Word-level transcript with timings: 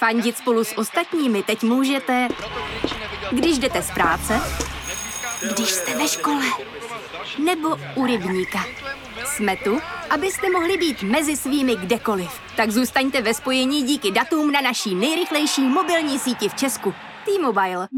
Fandit 0.00 0.36
spolu 0.36 0.64
s 0.64 0.78
ostatními 0.78 1.42
teď 1.42 1.62
můžete, 1.62 2.28
když 3.30 3.58
jdete 3.58 3.82
z 3.82 3.90
práce, 3.90 4.40
když 5.54 5.68
jste 5.68 5.98
ve 5.98 6.08
škole, 6.08 6.44
nebo 7.44 7.68
u 7.94 8.06
rybníka. 8.06 8.64
Jsme 9.24 9.56
tu, 9.56 9.80
abyste 10.10 10.50
mohli 10.50 10.76
být 10.76 11.02
mezi 11.02 11.36
svými 11.36 11.76
kdekoliv. 11.76 12.30
Tak 12.56 12.70
zůstaňte 12.70 13.22
ve 13.22 13.34
spojení 13.34 13.82
díky 13.82 14.10
datům 14.10 14.52
na 14.52 14.60
naší 14.60 14.94
nejrychlejší 14.94 15.62
mobilní 15.62 16.18
síti 16.18 16.48
v 16.48 16.54
Česku. 16.54 16.94
T-Mobile. 17.24 17.88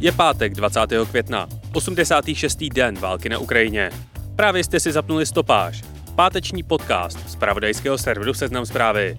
Je 0.00 0.12
pátek 0.12 0.54
20. 0.54 0.80
května, 1.10 1.48
86. 1.74 2.58
den 2.58 2.98
války 2.98 3.28
na 3.28 3.38
Ukrajině. 3.38 3.90
Právě 4.38 4.64
jste 4.64 4.80
si 4.80 4.92
zapnuli 4.92 5.26
stopáž, 5.26 5.82
páteční 6.14 6.62
podcast 6.62 7.30
z 7.30 7.36
pravodajského 7.36 7.98
serveru 7.98 8.34
Seznam 8.34 8.66
zprávy. 8.66 9.16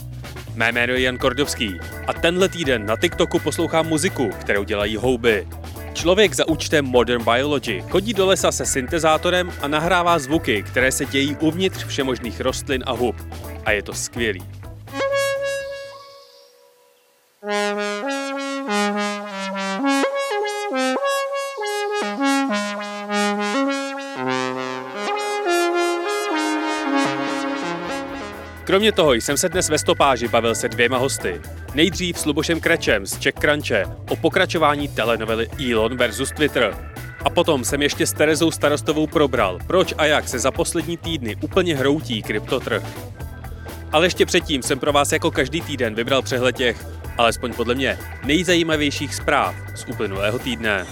Mé 0.55 0.71
jméno 0.71 0.93
je 0.93 1.01
Jan 1.01 1.17
Kordovský 1.17 1.79
a 2.07 2.13
tenhle 2.13 2.49
týden 2.49 2.85
na 2.85 2.95
TikToku 2.97 3.39
poslouchám 3.39 3.87
muziku, 3.87 4.29
kterou 4.29 4.63
dělají 4.63 4.97
houby. 4.97 5.47
Člověk 5.93 6.33
za 6.33 6.47
účtem 6.47 6.85
Modern 6.85 7.23
Biology 7.23 7.81
chodí 7.89 8.13
do 8.13 8.25
lesa 8.25 8.51
se 8.51 8.65
syntezátorem 8.65 9.51
a 9.61 9.67
nahrává 9.67 10.19
zvuky, 10.19 10.63
které 10.63 10.91
se 10.91 11.05
dějí 11.05 11.35
uvnitř 11.35 11.85
všemožných 11.85 12.41
rostlin 12.41 12.83
a 12.85 12.91
hub. 12.91 13.15
A 13.65 13.71
je 13.71 13.83
to 13.83 13.93
skvělý. 13.93 14.43
Kromě 28.69 28.91
toho 28.91 29.13
jsem 29.13 29.37
se 29.37 29.49
dnes 29.49 29.69
ve 29.69 29.77
stopáži 29.77 30.27
bavil 30.27 30.55
se 30.55 30.69
dvěma 30.69 30.97
hosty. 30.97 31.41
Nejdřív 31.75 32.19
s 32.19 32.25
Lubošem 32.25 32.59
Krečem 32.59 33.05
z 33.05 33.19
Czech 33.19 33.33
Crunche 33.33 33.85
o 34.09 34.15
pokračování 34.15 34.87
telenovely 34.87 35.49
Elon 35.71 35.97
versus 35.97 36.31
Twitter. 36.31 36.77
A 37.25 37.29
potom 37.29 37.63
jsem 37.63 37.81
ještě 37.81 38.07
s 38.07 38.13
Terezou 38.13 38.51
Starostovou 38.51 39.07
probral, 39.07 39.59
proč 39.67 39.93
a 39.97 40.05
jak 40.05 40.27
se 40.27 40.39
za 40.39 40.51
poslední 40.51 40.97
týdny 40.97 41.35
úplně 41.41 41.75
hroutí 41.75 42.21
kryptotrh. 42.21 42.83
Ale 43.91 44.05
ještě 44.05 44.25
předtím 44.25 44.63
jsem 44.63 44.79
pro 44.79 44.93
vás 44.93 45.11
jako 45.11 45.31
každý 45.31 45.61
týden 45.61 45.95
vybral 45.95 46.21
přehled 46.21 46.55
těch, 46.55 46.85
alespoň 47.17 47.53
podle 47.53 47.75
mě, 47.75 47.99
nejzajímavějších 48.25 49.15
zpráv 49.15 49.55
z 49.75 49.85
uplynulého 49.87 50.39
týdne. 50.39 50.85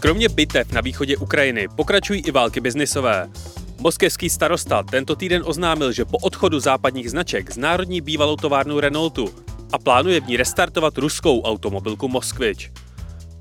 Kromě 0.00 0.28
bitev 0.28 0.72
na 0.72 0.80
východě 0.80 1.16
Ukrajiny 1.16 1.68
pokračují 1.76 2.20
i 2.20 2.30
války 2.30 2.60
biznisové. 2.60 3.30
Moskevský 3.78 4.30
starosta 4.30 4.82
tento 4.82 5.16
týden 5.16 5.42
oznámil, 5.44 5.92
že 5.92 6.04
po 6.04 6.18
odchodu 6.18 6.60
západních 6.60 7.10
značek 7.10 7.52
z 7.52 7.56
národní 7.56 8.00
bývalou 8.00 8.36
továrnu 8.36 8.80
Renaultu 8.80 9.28
a 9.72 9.78
plánuje 9.78 10.20
v 10.20 10.26
ní 10.26 10.36
restartovat 10.36 10.98
ruskou 10.98 11.42
automobilku 11.42 12.08
Moskvič. 12.08 12.70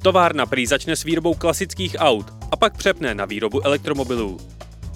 Továrna 0.01 0.45
prý 0.45 0.67
začne 0.67 0.95
s 0.95 1.03
výrobou 1.03 1.33
klasických 1.33 1.95
aut 1.99 2.33
a 2.51 2.57
pak 2.57 2.77
přepne 2.77 3.15
na 3.15 3.25
výrobu 3.25 3.65
elektromobilů. 3.65 4.37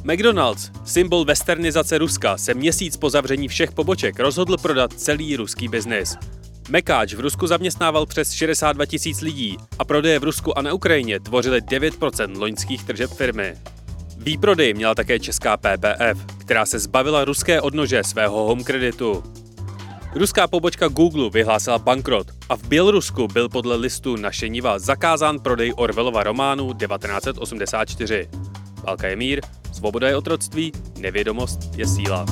McDonald's, 0.04 0.72
symbol 0.86 1.26
westernizace 1.26 1.98
Ruska, 1.98 2.38
se 2.38 2.54
měsíc 2.54 2.98
po 2.98 3.10
zavření 3.10 3.48
všech 3.48 3.72
poboček 3.72 4.20
rozhodl 4.20 4.58
prodat 4.58 4.94
celý 4.94 5.36
ruský 5.36 5.68
biznis. 5.68 6.16
Mekáč 6.70 7.14
v 7.14 7.20
Rusku 7.20 7.48
zaměstnával 7.48 8.06
přes 8.06 8.32
62 8.32 8.86
tisíc 8.86 9.22
lidí 9.22 9.58
a 9.80 9.86
prodeje 9.86 10.20
v 10.20 10.24
Rusku 10.24 10.58
a 10.58 10.62
na 10.62 10.74
Ukrajině 10.74 11.20
tvořily 11.20 11.62
9% 11.62 12.40
loňských 12.40 12.84
tržeb 12.84 13.12
firmy. 13.12 13.56
Výprodej 14.18 14.74
měla 14.74 14.96
také 14.96 15.20
česká 15.20 15.58
PPF, 15.58 16.26
která 16.38 16.66
se 16.66 16.80
zbavila 16.80 17.26
ruské 17.26 17.62
odnože 17.62 18.04
svého 18.04 18.44
home 18.44 18.64
kreditu. 18.64 19.24
Ruská 20.16 20.48
pobočka 20.48 20.88
Google 20.88 21.30
vyhlásila 21.30 21.80
bankrot 21.80 22.28
a 22.50 22.56
v 22.56 22.68
Bělorusku 22.68 23.28
byl 23.28 23.50
podle 23.50 23.76
listu 23.76 24.16
Naše 24.16 24.50
Niva 24.50 24.80
zakázán 24.80 25.40
prodej 25.40 25.74
Orwellova 25.76 26.24
románu 26.24 26.74
1984. 26.74 28.30
Válka 28.84 29.08
je 29.08 29.16
mír, 29.16 29.42
svoboda 29.74 30.08
je 30.08 30.16
otroctví, 30.16 30.72
nevědomost 31.00 31.60
je 31.76 31.88
síla. 31.88 32.26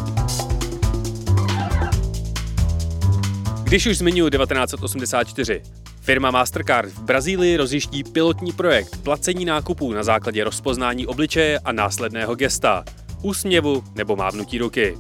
Když 3.72 3.88
už 3.88 3.98
zmiňuji 3.98 4.30
1984, 4.30 5.62
firma 6.02 6.32
Mastercard 6.32 6.90
v 6.90 7.02
Brazílii 7.02 7.58
rozjiští 7.58 8.04
pilotní 8.04 8.52
projekt 8.54 8.98
placení 9.04 9.46
nákupů 9.46 9.94
na 9.94 10.04
základě 10.04 10.44
rozpoznání 10.44 11.08
obličeje 11.08 11.60
a 11.60 11.72
následného 11.72 12.36
gesta, 12.36 12.84
úsměvu 13.22 13.84
nebo 13.96 14.16
mávnutí 14.16 14.58
ruky. 14.58 14.98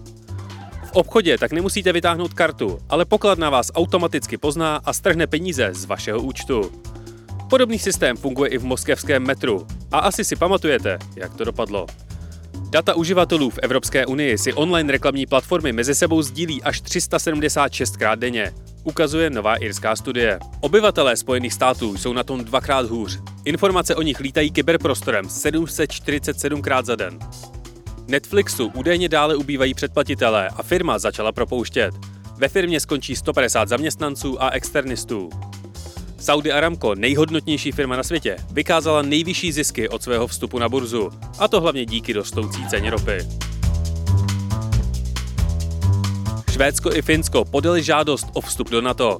V 0.85 0.91
obchodě 0.91 1.37
tak 1.37 1.51
nemusíte 1.51 1.93
vytáhnout 1.93 2.33
kartu, 2.33 2.79
ale 2.89 3.05
pokladna 3.05 3.49
vás 3.49 3.71
automaticky 3.75 4.37
pozná 4.37 4.81
a 4.85 4.93
strhne 4.93 5.27
peníze 5.27 5.69
z 5.73 5.85
vašeho 5.85 6.21
účtu. 6.21 6.71
Podobný 7.49 7.79
systém 7.79 8.17
funguje 8.17 8.49
i 8.49 8.57
v 8.57 8.63
moskevském 8.63 9.23
metru 9.23 9.67
a 9.91 9.99
asi 9.99 10.23
si 10.23 10.35
pamatujete, 10.35 10.99
jak 11.15 11.33
to 11.33 11.43
dopadlo. 11.43 11.87
Data 12.71 12.93
uživatelů 12.93 13.49
v 13.49 13.59
Evropské 13.61 14.05
unii 14.05 14.37
si 14.37 14.53
online 14.53 14.91
reklamní 14.91 15.25
platformy 15.25 15.71
mezi 15.71 15.95
sebou 15.95 16.21
sdílí 16.21 16.63
až 16.63 16.81
376 16.81 17.97
krát 17.97 18.19
denně, 18.19 18.53
ukazuje 18.83 19.29
nová 19.29 19.55
irská 19.55 19.95
studie. 19.95 20.39
Obyvatelé 20.61 21.17
Spojených 21.17 21.53
států 21.53 21.97
jsou 21.97 22.13
na 22.13 22.23
tom 22.23 22.43
dvakrát 22.43 22.89
hůř. 22.89 23.19
Informace 23.45 23.95
o 23.95 24.01
nich 24.01 24.19
lítají 24.19 24.51
kyberprostorem 24.51 25.29
747 25.29 26.61
krát 26.61 26.85
za 26.85 26.95
den. 26.95 27.19
Netflixu 28.07 28.71
údajně 28.75 29.09
dále 29.09 29.35
ubývají 29.35 29.73
předplatitelé 29.73 30.49
a 30.49 30.63
firma 30.63 30.99
začala 30.99 31.31
propouštět. 31.31 31.93
Ve 32.37 32.47
firmě 32.47 32.79
skončí 32.79 33.15
150 33.15 33.69
zaměstnanců 33.69 34.43
a 34.43 34.49
externistů. 34.49 35.29
Saudi 36.21 36.51
Aramco, 36.51 36.95
nejhodnotnější 36.95 37.71
firma 37.71 37.95
na 37.95 38.03
světě, 38.03 38.37
vykázala 38.51 39.01
nejvyšší 39.01 39.51
zisky 39.51 39.89
od 39.89 40.03
svého 40.03 40.27
vstupu 40.27 40.59
na 40.59 40.69
burzu, 40.69 41.09
a 41.39 41.47
to 41.47 41.61
hlavně 41.61 41.85
díky 41.85 42.13
rostoucí 42.13 42.67
ceně 42.67 42.89
ropy. 42.89 43.17
Švédsko 46.51 46.93
i 46.93 47.01
Finsko 47.01 47.45
podali 47.45 47.83
žádost 47.83 48.27
o 48.33 48.41
vstup 48.41 48.69
do 48.69 48.81
NATO. 48.81 49.19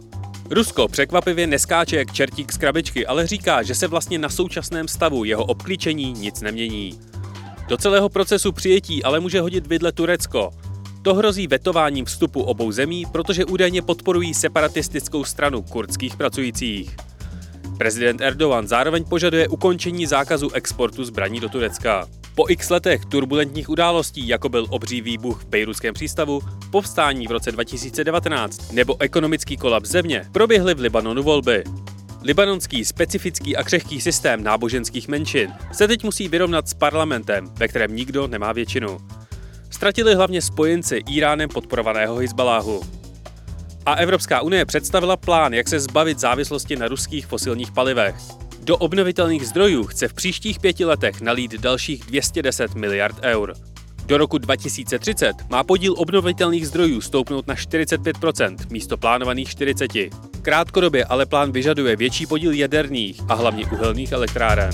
Rusko 0.50 0.88
překvapivě 0.88 1.47
neskáče 1.47 1.97
jak 1.97 2.13
čertík 2.13 2.51
z 2.51 2.57
krabičky, 2.57 3.07
ale 3.07 3.28
říká, 3.28 3.63
že 3.63 3.75
se 3.75 3.88
vlastně 3.88 4.19
na 4.19 4.29
současném 4.29 4.88
stavu 4.88 5.23
jeho 5.23 5.45
obklíčení 5.45 6.13
nic 6.13 6.41
nemění. 6.41 7.00
Do 7.68 7.78
celého 7.78 8.09
procesu 8.09 8.51
přijetí 8.51 9.03
ale 9.03 9.19
může 9.19 9.41
hodit 9.41 9.68
vidle 9.68 9.91
Turecko. 9.91 10.51
To 11.03 11.13
hrozí 11.13 11.47
vetováním 11.47 12.06
vstupu 12.06 12.41
obou 12.41 12.72
zemí, 12.72 13.06
protože 13.12 13.45
údajně 13.45 13.81
podporují 13.81 14.34
separatistickou 14.34 15.23
stranu 15.23 15.62
kurdských 15.62 16.16
pracujících. 16.16 16.95
Prezident 17.78 18.22
Erdogan 18.22 18.67
zároveň 18.67 19.03
požaduje 19.03 19.47
ukončení 19.47 20.06
zákazu 20.06 20.51
exportu 20.51 21.03
zbraní 21.03 21.39
do 21.39 21.50
Turecka. 21.50 22.07
Po 22.35 22.50
x 22.50 22.69
letech 22.69 23.06
turbulentních 23.06 23.69
událostí, 23.69 24.28
jako 24.28 24.50
byl 24.50 24.67
obří 24.69 25.01
výbuch 25.01 25.44
v 25.44 25.47
Bejruském 25.47 25.94
přístavu, 25.94 26.41
povstání 26.72 27.28
v 27.28 27.31
roce 27.31 27.51
2019 27.51 28.72
nebo 28.72 29.01
ekonomický 29.01 29.57
kolaps 29.57 29.89
země, 29.89 30.25
proběhly 30.31 30.73
v 30.73 30.79
Libanonu 30.79 31.23
volby. 31.23 31.63
Libanonský 32.23 32.85
specifický 32.85 33.56
a 33.56 33.63
křehký 33.63 34.01
systém 34.01 34.44
náboženských 34.44 35.07
menšin 35.07 35.53
se 35.72 35.88
teď 35.88 36.03
musí 36.03 36.28
vyrovnat 36.28 36.68
s 36.68 36.73
parlamentem, 36.73 37.51
ve 37.56 37.68
kterém 37.68 37.95
nikdo 37.95 38.28
nemá 38.28 38.53
většinu. 38.53 38.97
Ztratili 39.71 40.15
hlavně 40.15 40.41
spojenci 40.41 41.01
Iránem 41.09 41.49
podporovaného 41.49 42.15
Hezbaláhu. 42.15 42.81
A 43.85 43.93
Evropská 43.93 44.41
unie 44.41 44.65
představila 44.65 45.17
plán, 45.17 45.53
jak 45.53 45.67
se 45.67 45.79
zbavit 45.79 46.19
závislosti 46.19 46.75
na 46.75 46.87
ruských 46.87 47.27
fosilních 47.27 47.71
palivech. 47.71 48.15
Do 48.63 48.77
obnovitelných 48.77 49.47
zdrojů 49.47 49.83
chce 49.83 50.07
v 50.07 50.13
příštích 50.13 50.59
pěti 50.59 50.85
letech 50.85 51.21
nalít 51.21 51.53
dalších 51.53 52.06
210 52.06 52.75
miliard 52.75 53.15
eur. 53.21 53.53
Do 54.06 54.18
roku 54.18 54.38
2030 54.38 55.35
má 55.50 55.63
podíl 55.63 55.95
obnovitelných 55.97 56.67
zdrojů 56.67 57.01
stoupnout 57.01 57.47
na 57.47 57.56
45% 57.56 58.56
místo 58.69 58.97
plánovaných 58.97 59.50
40%. 59.50 60.09
Krátkodobě 60.41 61.06
ale 61.06 61.25
plán 61.25 61.51
vyžaduje 61.51 61.95
větší 61.95 62.25
podíl 62.25 62.51
jaderných 62.51 63.21
a 63.29 63.33
hlavně 63.33 63.65
uhelných 63.65 64.12
elektráren. 64.12 64.71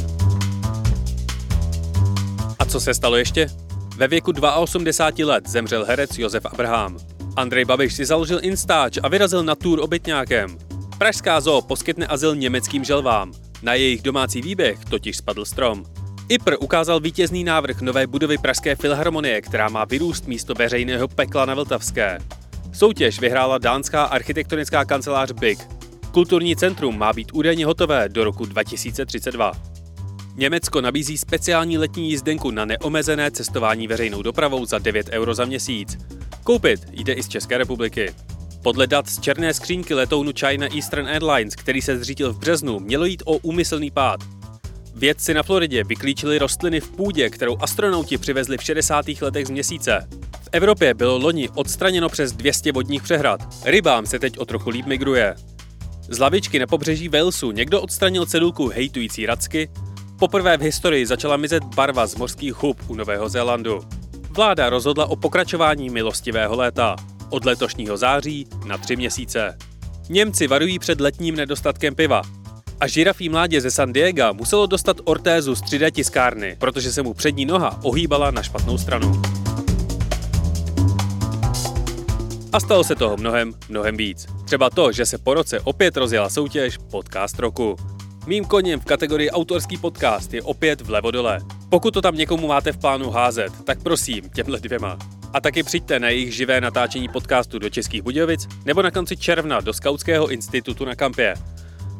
A 2.59 2.65
co 2.65 2.79
se 2.79 2.93
stalo 2.93 3.15
ještě? 3.15 3.66
Ve 3.97 4.07
věku 4.07 4.31
82 4.55 5.33
let 5.33 5.49
zemřel 5.49 5.85
herec 5.85 6.17
Josef 6.17 6.45
Abraham. 6.45 6.97
Andrej 7.35 7.65
Babiš 7.65 7.93
si 7.93 8.05
založil 8.05 8.39
Instač 8.41 8.97
a 9.03 9.07
vyrazil 9.07 9.43
na 9.43 9.55
tour 9.55 9.79
obytňákem. 9.79 10.57
Pražská 10.97 11.41
zoo 11.41 11.61
poskytne 11.61 12.07
azyl 12.07 12.35
německým 12.35 12.83
želvám. 12.83 13.31
Na 13.61 13.73
jejich 13.73 14.01
domácí 14.01 14.41
výběh 14.41 14.85
totiž 14.85 15.17
spadl 15.17 15.45
strom. 15.45 15.83
IPR 16.29 16.55
ukázal 16.59 16.99
vítězný 16.99 17.43
návrh 17.43 17.81
nové 17.81 18.07
budovy 18.07 18.37
Pražské 18.37 18.75
filharmonie, 18.75 19.41
která 19.41 19.69
má 19.69 19.85
vyrůst 19.85 20.27
místo 20.27 20.53
veřejného 20.53 21.07
pekla 21.07 21.45
na 21.45 21.53
Vltavské. 21.53 22.19
Soutěž 22.73 23.19
vyhrála 23.19 23.57
dánská 23.57 24.03
architektonická 24.03 24.85
kancelář 24.85 25.31
BIG. 25.31 25.59
Kulturní 26.11 26.55
centrum 26.55 26.97
má 26.97 27.13
být 27.13 27.31
údajně 27.33 27.65
hotové 27.65 28.09
do 28.09 28.23
roku 28.23 28.45
2032. 28.45 29.51
Německo 30.39 30.81
nabízí 30.81 31.17
speciální 31.17 31.77
letní 31.77 32.09
jízdenku 32.09 32.51
na 32.51 32.65
neomezené 32.65 33.31
cestování 33.31 33.87
veřejnou 33.87 34.21
dopravou 34.21 34.65
za 34.65 34.79
9 34.79 35.09
euro 35.11 35.33
za 35.33 35.45
měsíc. 35.45 35.97
Koupit 36.43 36.79
jde 36.91 37.13
i 37.13 37.23
z 37.23 37.27
České 37.27 37.57
republiky. 37.57 38.13
Podle 38.63 38.87
dat 38.87 39.09
z 39.09 39.19
černé 39.19 39.53
skřínky 39.53 39.93
letounu 39.93 40.31
China 40.39 40.67
Eastern 40.75 41.07
Airlines, 41.07 41.55
který 41.55 41.81
se 41.81 41.97
zřítil 41.97 42.33
v 42.33 42.39
březnu, 42.39 42.79
mělo 42.79 43.05
jít 43.05 43.23
o 43.25 43.37
úmyslný 43.37 43.91
pád. 43.91 44.19
Vědci 44.95 45.33
na 45.33 45.43
Floridě 45.43 45.83
vyklíčili 45.83 46.37
rostliny 46.37 46.79
v 46.79 46.89
půdě, 46.89 47.29
kterou 47.29 47.57
astronauti 47.59 48.17
přivezli 48.17 48.57
v 48.57 48.63
60. 48.63 49.05
letech 49.21 49.47
z 49.47 49.49
měsíce. 49.49 50.07
V 50.41 50.49
Evropě 50.51 50.93
bylo 50.93 51.17
loni 51.17 51.49
odstraněno 51.49 52.09
přes 52.09 52.31
200 52.31 52.71
vodních 52.71 53.03
přehrad. 53.03 53.39
Rybám 53.65 54.05
se 54.05 54.19
teď 54.19 54.37
o 54.37 54.45
trochu 54.45 54.69
líp 54.69 54.85
migruje. 54.85 55.35
Z 56.09 56.19
lavičky 56.19 56.59
na 56.59 56.67
pobřeží 56.67 57.09
Walesu 57.09 57.51
někdo 57.51 57.81
odstranil 57.81 58.25
cedulku 58.25 58.67
hejtující 58.67 59.25
racky. 59.25 59.69
Poprvé 60.19 60.57
v 60.57 60.61
historii 60.61 61.05
začala 61.05 61.37
mizet 61.37 61.63
barva 61.63 62.07
z 62.07 62.15
mořských 62.15 62.53
hub 62.53 62.77
u 62.87 62.95
Nového 62.95 63.29
Zélandu. 63.29 63.79
Vláda 64.29 64.69
rozhodla 64.69 65.05
o 65.05 65.15
pokračování 65.15 65.89
milostivého 65.89 66.55
léta 66.55 66.95
od 67.29 67.45
letošního 67.45 67.97
září 67.97 68.47
na 68.65 68.77
tři 68.77 68.95
měsíce. 68.95 69.57
Němci 70.09 70.47
varují 70.47 70.79
před 70.79 71.01
letním 71.01 71.35
nedostatkem 71.35 71.95
piva. 71.95 72.21
A 72.79 72.87
žirafí 72.87 73.29
mládě 73.29 73.61
ze 73.61 73.71
San 73.71 73.93
Diego 73.93 74.33
muselo 74.33 74.65
dostat 74.65 74.97
ortézu 75.03 75.55
z 75.55 75.61
3D 75.61 75.91
tiskárny, 75.91 76.55
protože 76.59 76.91
se 76.91 77.01
mu 77.01 77.13
přední 77.13 77.45
noha 77.45 77.79
ohýbala 77.83 78.31
na 78.31 78.43
špatnou 78.43 78.77
stranu. 78.77 79.21
A 82.53 82.59
stalo 82.59 82.83
se 82.83 82.95
toho 82.95 83.17
mnohem, 83.17 83.53
mnohem 83.69 83.97
víc. 83.97 84.25
Třeba 84.45 84.69
to, 84.69 84.91
že 84.91 85.05
se 85.05 85.17
po 85.17 85.33
roce 85.33 85.59
opět 85.59 85.97
rozjela 85.97 86.29
soutěž 86.29 86.77
Podcast 86.91 87.39
roku. 87.39 87.75
Mým 88.27 88.45
koněm 88.45 88.79
v 88.79 88.85
kategorii 88.85 89.29
autorský 89.31 89.77
podcast 89.77 90.33
je 90.33 90.41
opět 90.41 90.81
vlevo 90.81 91.11
dole. 91.11 91.39
Pokud 91.69 91.93
to 91.93 92.01
tam 92.01 92.15
někomu 92.15 92.47
máte 92.47 92.71
v 92.71 92.77
plánu 92.77 93.09
házet, 93.09 93.53
tak 93.63 93.83
prosím, 93.83 94.29
těmhle 94.29 94.59
dvěma. 94.59 94.97
A 95.33 95.41
taky 95.41 95.63
přijďte 95.63 95.99
na 95.99 96.09
jejich 96.09 96.35
živé 96.35 96.61
natáčení 96.61 97.09
podcastu 97.09 97.59
do 97.59 97.69
Českých 97.69 98.01
Budějovic 98.01 98.47
nebo 98.65 98.81
na 98.81 98.91
konci 98.91 99.17
června 99.17 99.61
do 99.61 99.73
Skautského 99.73 100.27
institutu 100.27 100.85
na 100.85 100.95
kampě. 100.95 101.33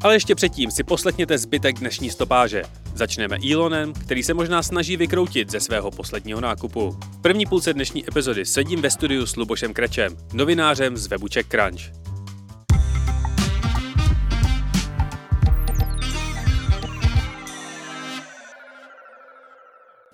Ale 0.02 0.16
ještě 0.16 0.36
předtím 0.36 0.72
si 0.72 0.84
poslechněte 0.84 1.38
zbytek 1.38 1.80
dnešní 1.80 2.10
stopáže. 2.10 2.64
Začneme 2.96 3.38
Elonem, 3.52 3.94
který 3.94 4.24
se 4.24 4.34
možná 4.34 4.64
snaží 4.64 4.98
vykroutit 4.98 5.52
ze 5.52 5.60
svého 5.60 5.92
posledního 5.92 6.42
nákupu. 6.42 6.92
V 7.12 7.22
první 7.22 7.46
půlce 7.46 7.74
dnešní 7.74 8.08
epizody 8.08 8.46
sedím 8.46 8.82
ve 8.82 8.90
studiu 8.90 9.26
s 9.26 9.36
Lubošem 9.36 9.74
Krečem, 9.74 10.18
novinářem 10.34 10.98
z 10.98 11.08
webu 11.08 11.28
Czech 11.28 11.46
Crunch. 11.48 12.07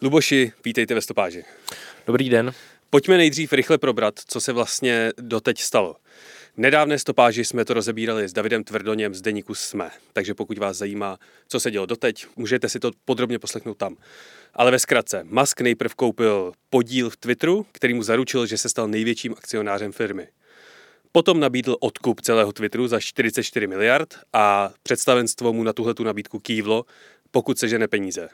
Luboši, 0.03 0.51
vítejte 0.65 0.95
ve 0.95 1.01
stopáži. 1.01 1.44
Dobrý 2.07 2.29
den. 2.29 2.53
Pojďme 2.89 3.17
nejdřív 3.17 3.53
rychle 3.53 3.77
probrat, 3.77 4.19
co 4.27 4.41
se 4.41 4.53
vlastně 4.53 5.11
doteď 5.17 5.59
stalo. 5.59 5.95
V 6.55 6.57
nedávné 6.57 7.00
stopáži 7.00 7.45
jsme 7.45 7.65
to 7.65 7.73
rozebírali 7.73 8.27
s 8.27 8.33
Davidem 8.33 8.63
Tvrdoněm 8.63 9.15
z 9.15 9.21
Deníku 9.21 9.55
Jsme, 9.55 9.89
takže 10.13 10.33
pokud 10.33 10.57
vás 10.57 10.77
zajímá, 10.77 11.17
co 11.47 11.59
se 11.59 11.71
dělo 11.71 11.85
doteď, 11.85 12.25
můžete 12.35 12.69
si 12.69 12.79
to 12.79 12.91
podrobně 13.05 13.39
poslechnout 13.39 13.77
tam. 13.77 13.95
Ale 14.53 14.71
ve 14.71 14.79
zkratce, 14.79 15.23
Musk 15.23 15.61
nejprv 15.61 15.95
koupil 15.95 16.53
podíl 16.69 17.09
v 17.09 17.17
Twitteru, 17.17 17.65
který 17.71 17.94
mu 17.94 18.03
zaručil, 18.03 18.45
že 18.45 18.57
se 18.57 18.69
stal 18.69 18.88
největším 18.88 19.33
akcionářem 19.38 19.91
firmy. 19.91 20.27
Potom 21.11 21.39
nabídl 21.39 21.77
odkup 21.79 22.21
celého 22.21 22.51
Twitteru 22.51 22.88
za 22.88 23.00
44 23.00 23.67
miliard 23.67 24.15
a 24.33 24.73
představenstvo 24.83 25.53
mu 25.53 25.63
na 25.63 25.73
tuhle 25.73 25.94
tu 25.94 26.03
nabídku 26.03 26.39
kývlo, 26.39 26.85
pokud 27.31 27.59
se 27.59 27.67
žene 27.67 27.88
peníze. 27.88 28.29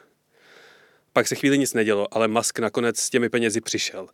Pak 1.20 1.28
se 1.28 1.34
chvíli 1.34 1.58
nic 1.58 1.74
nedělo, 1.74 2.06
ale 2.10 2.28
Musk 2.28 2.58
nakonec 2.58 2.98
s 2.98 3.10
těmi 3.10 3.28
penězi 3.28 3.60
přišel. 3.60 4.08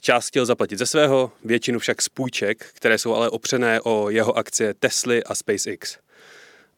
Část 0.00 0.28
chtěl 0.28 0.46
zaplatit 0.46 0.78
ze 0.78 0.86
svého, 0.86 1.32
většinu 1.44 1.78
však 1.78 2.02
z 2.02 2.08
půjček, 2.08 2.66
které 2.74 2.98
jsou 2.98 3.14
ale 3.14 3.30
opřené 3.30 3.80
o 3.80 4.10
jeho 4.10 4.36
akcie 4.38 4.74
Tesly 4.74 5.24
a 5.24 5.34
SpaceX. 5.34 5.98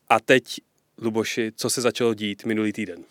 A 0.09 0.21
teď, 0.21 0.61
Luboši, 1.03 1.53
co 1.57 1.71
se 1.71 1.81
začalo 1.81 2.15
dít 2.15 2.45
minulý 2.45 2.73
týden? 2.73 3.05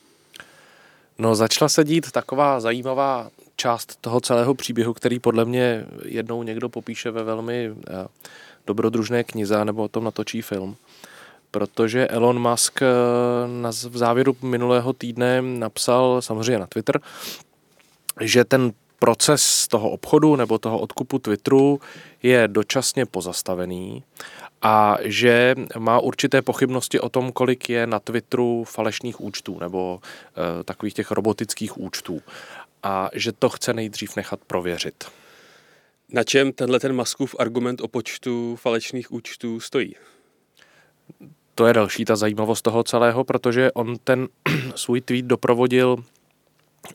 No, 1.17 1.35
začala 1.35 1.69
se 1.69 1.83
dít 1.83 2.11
taková 2.11 2.59
zajímavá 2.59 3.29
část 3.55 3.97
toho 4.01 4.21
celého 4.21 4.53
příběhu, 4.53 4.93
který 4.93 5.19
podle 5.19 5.45
mě 5.45 5.85
jednou 6.05 6.43
někdo 6.43 6.69
popíše 6.69 7.11
ve 7.11 7.23
velmi 7.23 7.71
eh, 7.89 8.07
dobrodružné 8.67 9.23
knize, 9.23 9.65
nebo 9.65 9.83
o 9.83 9.87
tom 9.87 10.03
natočí 10.03 10.41
film 10.41 10.75
protože 11.53 12.07
Elon 12.07 12.49
Musk 12.49 12.81
eh, 12.81 12.85
v 13.89 13.97
závěru 13.97 14.35
minulého 14.41 14.93
týdne 14.93 15.41
napsal 15.41 16.21
samozřejmě 16.21 16.59
na 16.59 16.67
Twitter, 16.67 17.01
že 18.21 18.43
ten 18.43 18.71
proces 18.99 19.67
toho 19.67 19.89
obchodu 19.89 20.35
nebo 20.35 20.57
toho 20.57 20.79
odkupu 20.79 21.19
Twitteru 21.19 21.79
je 22.23 22.47
dočasně 22.47 23.05
pozastavený 23.05 24.03
a 24.61 24.97
že 25.01 25.55
má 25.77 25.99
určité 25.99 26.41
pochybnosti 26.41 26.99
o 26.99 27.09
tom, 27.09 27.31
kolik 27.31 27.69
je 27.69 27.87
na 27.87 27.99
Twitteru 27.99 28.63
falešných 28.63 29.21
účtů 29.21 29.59
nebo 29.59 29.99
e, 29.99 30.63
takových 30.63 30.93
těch 30.93 31.11
robotických 31.11 31.77
účtů 31.77 32.21
a 32.83 33.09
že 33.13 33.31
to 33.31 33.49
chce 33.49 33.73
nejdřív 33.73 34.15
nechat 34.15 34.39
prověřit. 34.47 35.03
Na 36.09 36.23
čem 36.23 36.51
tenhle 36.51 36.79
ten 36.79 36.95
Muskův 36.95 37.35
argument 37.39 37.81
o 37.81 37.87
počtu 37.87 38.55
falešných 38.55 39.11
účtů 39.11 39.59
stojí? 39.59 39.95
To 41.55 41.65
je 41.67 41.73
další 41.73 42.05
ta 42.05 42.15
zajímavost 42.15 42.61
toho 42.61 42.83
celého, 42.83 43.23
protože 43.23 43.71
on 43.71 43.95
ten 44.03 44.27
svůj 44.75 45.01
tweet 45.01 45.25
doprovodil 45.25 45.97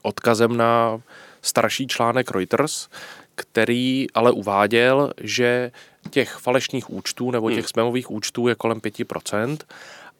odkazem 0.02 0.56
na 0.56 1.00
starší 1.42 1.86
článek 1.86 2.30
Reuters, 2.30 2.88
který 3.34 4.06
ale 4.14 4.30
uváděl, 4.30 5.12
že 5.20 5.70
těch 6.10 6.32
falešných 6.32 6.90
účtů 6.90 7.30
nebo 7.30 7.50
těch 7.50 7.58
hmm. 7.58 7.68
smemových 7.68 8.10
účtů 8.10 8.48
je 8.48 8.54
kolem 8.54 8.78
5% 8.78 9.58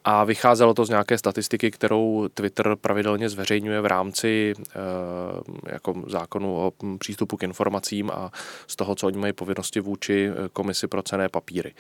a 0.05 0.25
vycházelo 0.25 0.75
to 0.75 0.85
z 0.85 0.89
nějaké 0.89 1.19
statistiky, 1.19 1.71
kterou 1.71 2.29
Twitter 2.35 2.77
pravidelně 2.81 3.29
zveřejňuje 3.29 3.81
v 3.81 3.87
rámci 3.87 4.55
e, 4.59 5.73
jako 5.73 6.03
zákonu 6.07 6.57
o 6.57 6.73
přístupu 6.99 7.37
k 7.37 7.43
informacím 7.43 8.11
a 8.11 8.33
z 8.67 8.77
toho, 8.77 8.95
co 8.95 9.07
oni 9.07 9.19
mají 9.19 9.33
povinnosti 9.33 9.81
vůči 9.81 10.31
eh, 10.31 10.49
komisi 10.53 10.87
pro 10.87 11.03
cené 11.03 11.29
papíry. 11.29 11.75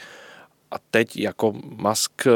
A 0.70 0.76
teď 0.91 1.17
jako 1.17 1.53
Musk 1.53 2.26
eh, 2.26 2.31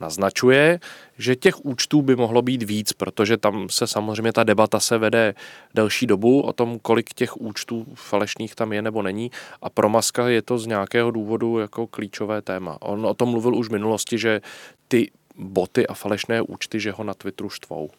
naznačuje, 0.00 0.80
že 1.18 1.36
těch 1.36 1.64
účtů 1.64 2.02
by 2.02 2.16
mohlo 2.16 2.42
být 2.42 2.62
víc, 2.62 2.92
protože 2.92 3.36
tam 3.36 3.68
se 3.68 3.86
samozřejmě 3.86 4.32
ta 4.32 4.44
debata 4.44 4.80
se 4.80 4.98
vede 4.98 5.34
delší 5.74 6.06
dobu 6.06 6.40
o 6.40 6.52
tom, 6.52 6.78
kolik 6.78 7.14
těch 7.14 7.36
účtů 7.36 7.86
falešných 7.94 8.54
tam 8.54 8.72
je 8.72 8.82
nebo 8.82 9.02
není 9.02 9.30
a 9.62 9.70
pro 9.70 9.88
Maska 9.88 10.28
je 10.28 10.42
to 10.42 10.58
z 10.58 10.66
nějakého 10.66 11.10
důvodu 11.10 11.58
jako 11.58 11.86
klíčové 11.86 12.42
téma. 12.42 12.78
On 12.80 13.06
o 13.06 13.14
tom 13.14 13.28
mluvil 13.28 13.54
už 13.54 13.68
v 13.68 13.72
minulosti, 13.72 14.18
že 14.18 14.40
ty 14.88 15.10
boty 15.36 15.86
a 15.86 15.94
falešné 15.94 16.42
účty, 16.42 16.80
že 16.80 16.92
ho 16.92 17.04
na 17.04 17.14
Twitteru 17.14 17.50
štvou. 17.50 17.90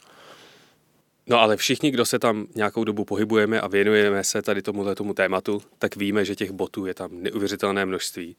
No 1.27 1.39
ale 1.39 1.57
všichni, 1.57 1.91
kdo 1.91 2.05
se 2.05 2.19
tam 2.19 2.48
nějakou 2.55 2.84
dobu 2.84 3.05
pohybujeme 3.05 3.62
a 3.62 3.67
věnujeme 3.67 4.24
se 4.24 4.41
tady 4.41 4.62
tomuhle 4.62 4.95
tomu 4.95 5.13
tématu, 5.13 5.62
tak 5.79 5.95
víme, 5.95 6.25
že 6.25 6.36
těch 6.36 6.51
botů 6.51 6.86
je 6.86 6.93
tam 6.93 7.10
neuvěřitelné 7.13 7.86
množství. 7.86 8.36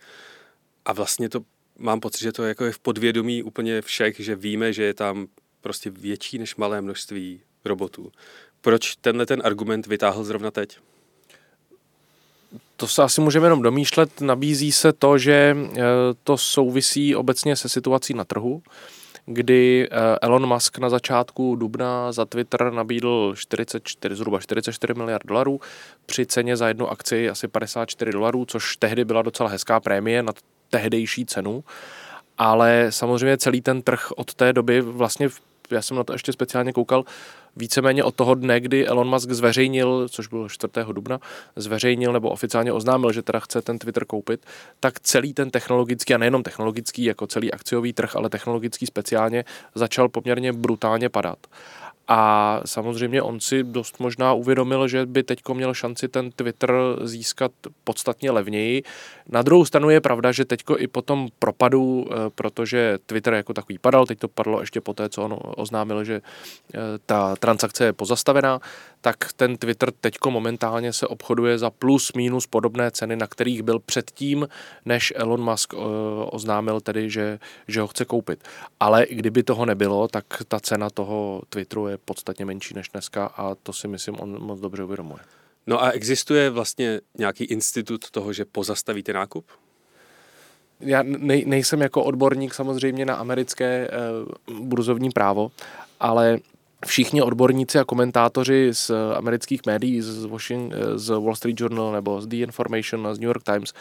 A 0.85 0.93
vlastně 0.93 1.29
to 1.29 1.41
mám 1.79 2.01
pocit, 2.01 2.21
že 2.21 2.33
to 2.33 2.45
jako 2.45 2.65
je 2.65 2.73
v 2.73 2.79
podvědomí 2.79 3.43
úplně 3.43 3.83
všech, 3.83 4.21
že 4.21 4.37
víme, 4.37 4.73
že 4.73 4.83
je 4.83 4.95
tam 4.95 5.27
prostě 5.61 5.91
větší 5.91 6.39
než 6.39 6.57
malé 6.57 6.81
množství 6.81 7.41
robotů. 7.65 8.13
Proč 8.61 8.97
tenhle 8.97 9.27
ten 9.27 9.43
argument 9.45 9.87
vytáhl 9.87 10.25
zrovna 10.25 10.51
teď? 10.51 10.79
To 12.77 12.89
se 12.89 13.03
asi 13.03 13.21
můžeme 13.21 13.47
jenom 13.47 13.63
domýšlet. 13.63 14.21
Nabízí 14.21 14.73
se 14.73 14.93
to, 14.93 15.19
že 15.19 15.57
eh, 15.57 15.81
to 16.25 16.39
souvisí 16.39 17.17
obecně 17.17 17.57
se 17.57 17.69
situací 17.69 18.15
na 18.15 18.25
trhu, 18.25 18.63
kdy 19.27 19.89
eh, 19.91 20.19
Elon 20.23 20.47
Musk 20.47 20.79
na 20.79 20.91
začátku 20.91 21.57
dubna 21.57 22.13
za 22.13 22.25
Twitter 22.25 22.73
nabídl 22.73 23.35
44, 23.37 24.15
zhruba 24.15 24.41
44 24.41 24.95
miliard 24.95 25.27
dolarů 25.27 25.61
při 26.07 26.27
ceně 26.27 26.57
za 26.57 26.69
jednu 26.69 26.89
akci 26.89 27.31
asi 27.31 27.49
54 27.49 28.11
dolarů, 28.13 28.45
což 28.45 28.77
tehdy 28.77 29.05
byla 29.05 29.23
docela 29.23 29.49
hezká 29.49 29.81
prémie 29.81 30.23
nad 30.23 30.37
tehdejší 30.73 31.27
cenu, 31.27 31.65
ale 32.39 32.87
samozřejmě 32.91 33.39
celý 33.39 33.61
ten 33.61 33.83
trh 33.83 34.11
od 34.17 34.35
té 34.35 34.53
doby 34.53 34.81
vlastně 34.81 35.29
já 35.71 35.83
jsem 35.83 35.97
na 35.97 36.05
to 36.05 36.13
ještě 36.13 36.33
speciálně 36.33 36.73
koukal, 36.73 37.05
víceméně 37.57 38.05
od 38.05 38.15
toho 38.15 38.35
dne, 38.35 38.61
kdy 38.61 38.87
Elon 38.87 39.09
Musk 39.09 39.31
zveřejnil, 39.31 40.09
což 40.09 40.27
bylo 40.27 40.49
4. 40.49 40.73
dubna, 40.93 41.21
zveřejnil 41.57 42.13
nebo 42.13 42.31
oficiálně 42.31 42.73
oznámil, 42.73 43.13
že 43.13 43.23
teda 43.23 43.41
chce 43.41 43.63
ten 43.63 43.79
Twitter 43.79 44.05
koupit, 44.05 44.47
tak 44.81 45.01
celý 45.01 45.35
ten 45.35 45.51
technologický, 45.51 46.15
a 46.15 46.19
nejenom 46.19 46.43
technologický, 46.43 47.05
jako 47.05 47.27
celý 47.27 47.53
akciový 47.53 47.93
trh, 47.93 48.17
ale 48.17 48.29
technologický 48.29 48.87
speciálně, 48.87 49.45
začal 49.75 50.09
poměrně 50.09 50.53
brutálně 50.53 51.09
padat. 51.09 51.39
A 52.09 52.61
samozřejmě 52.65 53.23
on 53.23 53.41
si 53.41 53.63
dost 53.63 54.01
možná 54.01 54.33
uvědomil, 54.33 54.89
že 54.89 55.07
by 55.07 55.23
teď 55.23 55.39
měl 55.53 55.75
šanci 55.75 56.09
ten 56.09 56.31
Twitter 56.31 56.73
získat 57.03 57.53
podstatně 57.85 58.31
levněji. 58.31 58.83
Na 59.29 59.43
druhou 59.43 59.65
stranu 59.65 59.91
je 59.91 60.01
pravda, 60.01 60.33
že 60.33 60.45
teď 60.45 60.61
i 60.77 60.87
po 60.87 61.03
tom 61.03 61.29
propadu, 61.39 62.07
eh, 62.11 62.15
protože 62.35 62.99
Twitter 63.07 63.35
jako 63.35 63.55
takový 63.55 63.79
padal, 63.79 64.07
teď 64.07 64.19
to 64.19 64.29
padlo 64.29 64.61
ještě 64.61 64.81
po 64.81 64.95
té, 64.95 65.09
co 65.09 65.23
on 65.23 65.39
oznámil, 65.57 66.05
že 66.05 66.15
eh, 66.75 66.79
ta 67.07 67.37
transakce 67.37 67.85
je 67.85 67.93
pozastavená, 67.93 68.61
tak 69.03 69.33
ten 69.37 69.57
Twitter 69.57 69.93
teď 70.01 70.15
momentálně 70.29 70.93
se 70.93 71.07
obchoduje 71.07 71.59
za 71.59 71.71
plus 71.71 72.13
minus 72.13 72.47
podobné 72.47 72.91
ceny, 72.91 73.17
na 73.17 73.27
kterých 73.27 73.63
byl 73.63 73.79
předtím, 73.79 74.49
než 74.85 75.13
Elon 75.17 75.45
Musk 75.51 75.75
eh, 75.75 75.79
oznámil 76.25 76.81
tedy, 76.81 77.11
že, 77.11 77.39
že 77.69 77.81
ho 77.81 77.87
chce 77.87 78.05
koupit. 78.05 78.45
Ale 78.81 79.07
kdyby 79.11 79.43
toho 79.43 79.67
nebylo, 79.67 80.09
tak 80.09 80.25
ta 80.49 80.61
cena 80.61 80.91
toho 80.91 81.43
Twitteru 81.49 81.89
je 81.89 81.99
podstatně 81.99 82.45
menší 82.45 82.75
než 82.75 82.89
dneska 82.89 83.27
a 83.27 83.55
to 83.55 83.73
si 83.73 83.89
myslím, 83.89 84.21
on 84.21 84.43
moc 84.43 84.61
dobře 84.61 84.85
uvědomuje. 84.85 85.21
No 85.67 85.83
a 85.83 85.91
existuje 85.91 86.51
vlastně 86.51 87.01
nějaký 87.19 87.45
institut 87.45 88.11
toho, 88.11 88.33
že 88.33 88.45
pozastavíte 88.45 89.13
nákup? 89.13 89.45
Já 90.81 91.03
nej, 91.03 91.45
nejsem 91.47 91.81
jako 91.81 92.05
odborník 92.05 92.55
samozřejmě 92.55 93.07
na 93.07 93.15
americké 93.15 93.89
uh, 94.49 94.61
burzovní 94.61 95.11
právo, 95.11 95.51
ale 96.01 96.39
všichni 96.87 97.23
odborníci 97.23 97.79
a 97.79 97.85
komentátoři 97.85 98.69
z 98.73 98.91
amerických 99.17 99.61
médií, 99.67 100.01
z, 100.01 100.25
Washington, 100.25 100.81
z 100.99 101.09
Wall 101.09 101.35
Street 101.35 101.61
Journal 101.61 101.93
nebo 101.93 102.21
z 102.21 102.27
The 102.27 102.37
Information 102.37 103.09
z 103.15 103.19
New 103.19 103.27
York 103.27 103.43
Times, 103.43 103.73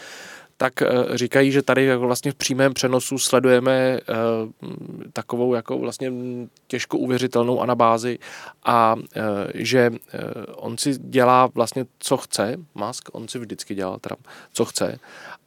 tak 0.62 0.82
eh, 0.82 0.88
říkají, 1.18 1.52
že 1.52 1.62
tady 1.62 1.86
jako 1.86 2.02
vlastně 2.02 2.32
v 2.32 2.36
přímém 2.36 2.74
přenosu 2.74 3.18
sledujeme 3.18 3.72
eh, 3.74 4.04
takovou 5.14 5.54
jako 5.54 5.78
vlastně 5.78 6.12
těžko 6.68 6.98
uvěřitelnou 6.98 7.62
anabázi 7.62 8.20
a 8.66 8.96
eh, 9.16 9.22
že 9.54 9.92
on 10.56 10.78
si 10.78 10.94
dělá 10.98 11.48
vlastně 11.48 11.86
co 12.00 12.18
chce, 12.18 12.58
Musk, 12.76 13.10
on 13.12 13.28
si 13.28 13.40
vždycky 13.40 13.76
dělal 13.76 14.00
teda 14.00 14.16
co 14.54 14.66
chce 14.66 15.00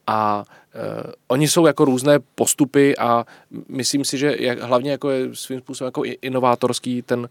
a 0.07 0.45
uh, 0.75 1.11
oni 1.27 1.47
jsou 1.47 1.65
jako 1.65 1.85
různé 1.85 2.19
postupy 2.35 2.97
a 2.97 3.25
myslím 3.67 4.05
si, 4.05 4.17
že 4.17 4.35
jak, 4.39 4.59
hlavně 4.59 4.91
jako 4.91 5.09
je 5.09 5.35
svým 5.35 5.59
způsobem 5.59 5.87
jako 5.87 6.03
inovátorský 6.21 7.01
ten 7.01 7.29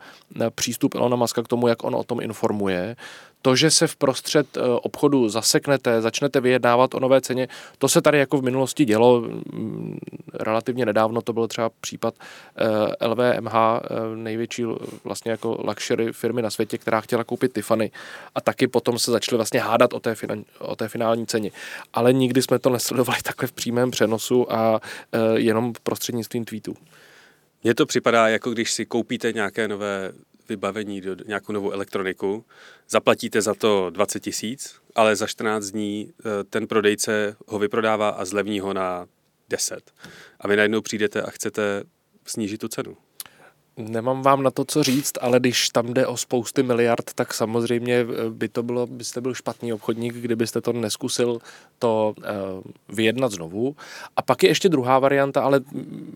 přístup 0.54 0.94
Elona 0.94 1.16
Muska 1.16 1.42
k 1.42 1.48
tomu, 1.48 1.68
jak 1.68 1.84
on 1.84 1.94
o 1.94 2.04
tom 2.04 2.20
informuje, 2.20 2.96
to, 3.44 3.56
že 3.56 3.70
se 3.70 3.86
v 3.86 3.96
prostřed 3.96 4.56
eh, 4.56 4.60
obchodu 4.60 5.28
zaseknete, 5.28 6.02
začnete 6.02 6.40
vyjednávat 6.40 6.94
o 6.94 7.00
nové 7.00 7.20
ceně, 7.20 7.48
to 7.78 7.88
se 7.88 8.02
tady 8.02 8.18
jako 8.18 8.38
v 8.38 8.42
minulosti 8.42 8.84
dělo 8.84 9.20
mm, 9.20 9.98
relativně 10.34 10.86
nedávno, 10.86 11.22
to 11.22 11.32
byl 11.32 11.48
třeba 11.48 11.70
případ 11.80 12.14
LVMH, 13.00 13.54
eh, 13.54 13.80
eh, 13.90 14.16
největší 14.16 14.64
vlastně 15.04 15.30
jako 15.30 15.58
luxury 15.64 16.12
firmy 16.12 16.42
na 16.42 16.50
světě, 16.50 16.78
která 16.78 17.00
chtěla 17.00 17.24
koupit 17.24 17.52
Tiffany 17.52 17.90
a 18.34 18.40
taky 18.40 18.66
potom 18.66 18.98
se 18.98 19.10
začali 19.10 19.36
vlastně 19.36 19.60
hádat 19.60 19.92
o 19.92 20.00
té, 20.00 20.14
finan, 20.14 20.44
o 20.58 20.76
té 20.76 20.88
finální 20.88 21.26
ceně. 21.26 21.50
Ale 21.92 22.12
nikdy 22.12 22.42
jsme 22.42 22.58
to 22.58 22.70
nesledovali 22.70 23.18
takhle 23.24 23.48
v 23.48 23.52
přímém 23.52 23.90
přenosu 23.90 24.52
a 24.52 24.80
jenom 25.34 25.72
prostřednictvím 25.82 26.44
tweetů. 26.44 26.74
Mně 27.64 27.74
to 27.74 27.86
připadá, 27.86 28.28
jako 28.28 28.50
když 28.50 28.72
si 28.72 28.86
koupíte 28.86 29.32
nějaké 29.32 29.68
nové 29.68 30.12
vybavení, 30.48 31.00
do 31.00 31.16
nějakou 31.26 31.52
novou 31.52 31.70
elektroniku, 31.70 32.44
zaplatíte 32.88 33.42
za 33.42 33.54
to 33.54 33.90
20 33.90 34.20
tisíc, 34.20 34.80
ale 34.94 35.16
za 35.16 35.26
14 35.26 35.66
dní 35.66 36.12
eh, 36.18 36.44
ten 36.44 36.66
prodejce 36.66 37.36
ho 37.46 37.58
vyprodává 37.58 38.08
a 38.08 38.24
zlevní 38.24 38.60
ho 38.60 38.72
na 38.72 39.06
10. 39.48 39.92
A 40.40 40.48
vy 40.48 40.56
najednou 40.56 40.80
přijdete 40.80 41.22
a 41.22 41.30
chcete 41.30 41.84
snížit 42.26 42.58
tu 42.58 42.68
cenu. 42.68 42.96
Nemám 43.76 44.22
vám 44.22 44.42
na 44.42 44.50
to 44.50 44.64
co 44.64 44.82
říct, 44.82 45.12
ale 45.20 45.40
když 45.40 45.68
tam 45.68 45.94
jde 45.94 46.06
o 46.06 46.16
spousty 46.16 46.62
miliard, 46.62 47.12
tak 47.14 47.34
samozřejmě 47.34 47.94
eh, 47.94 48.30
by 48.30 48.48
to 48.48 48.62
bylo, 48.62 48.86
byste 48.86 49.20
byl 49.20 49.34
špatný 49.34 49.72
obchodník, 49.72 50.14
kdybyste 50.14 50.60
to 50.60 50.72
neskusil 50.72 51.38
to 51.78 52.14
uh, 52.18 52.24
vyjednat 52.96 53.32
znovu. 53.32 53.76
A 54.16 54.22
pak 54.22 54.42
je 54.42 54.50
ještě 54.50 54.68
druhá 54.68 54.98
varianta, 54.98 55.42
ale 55.42 55.60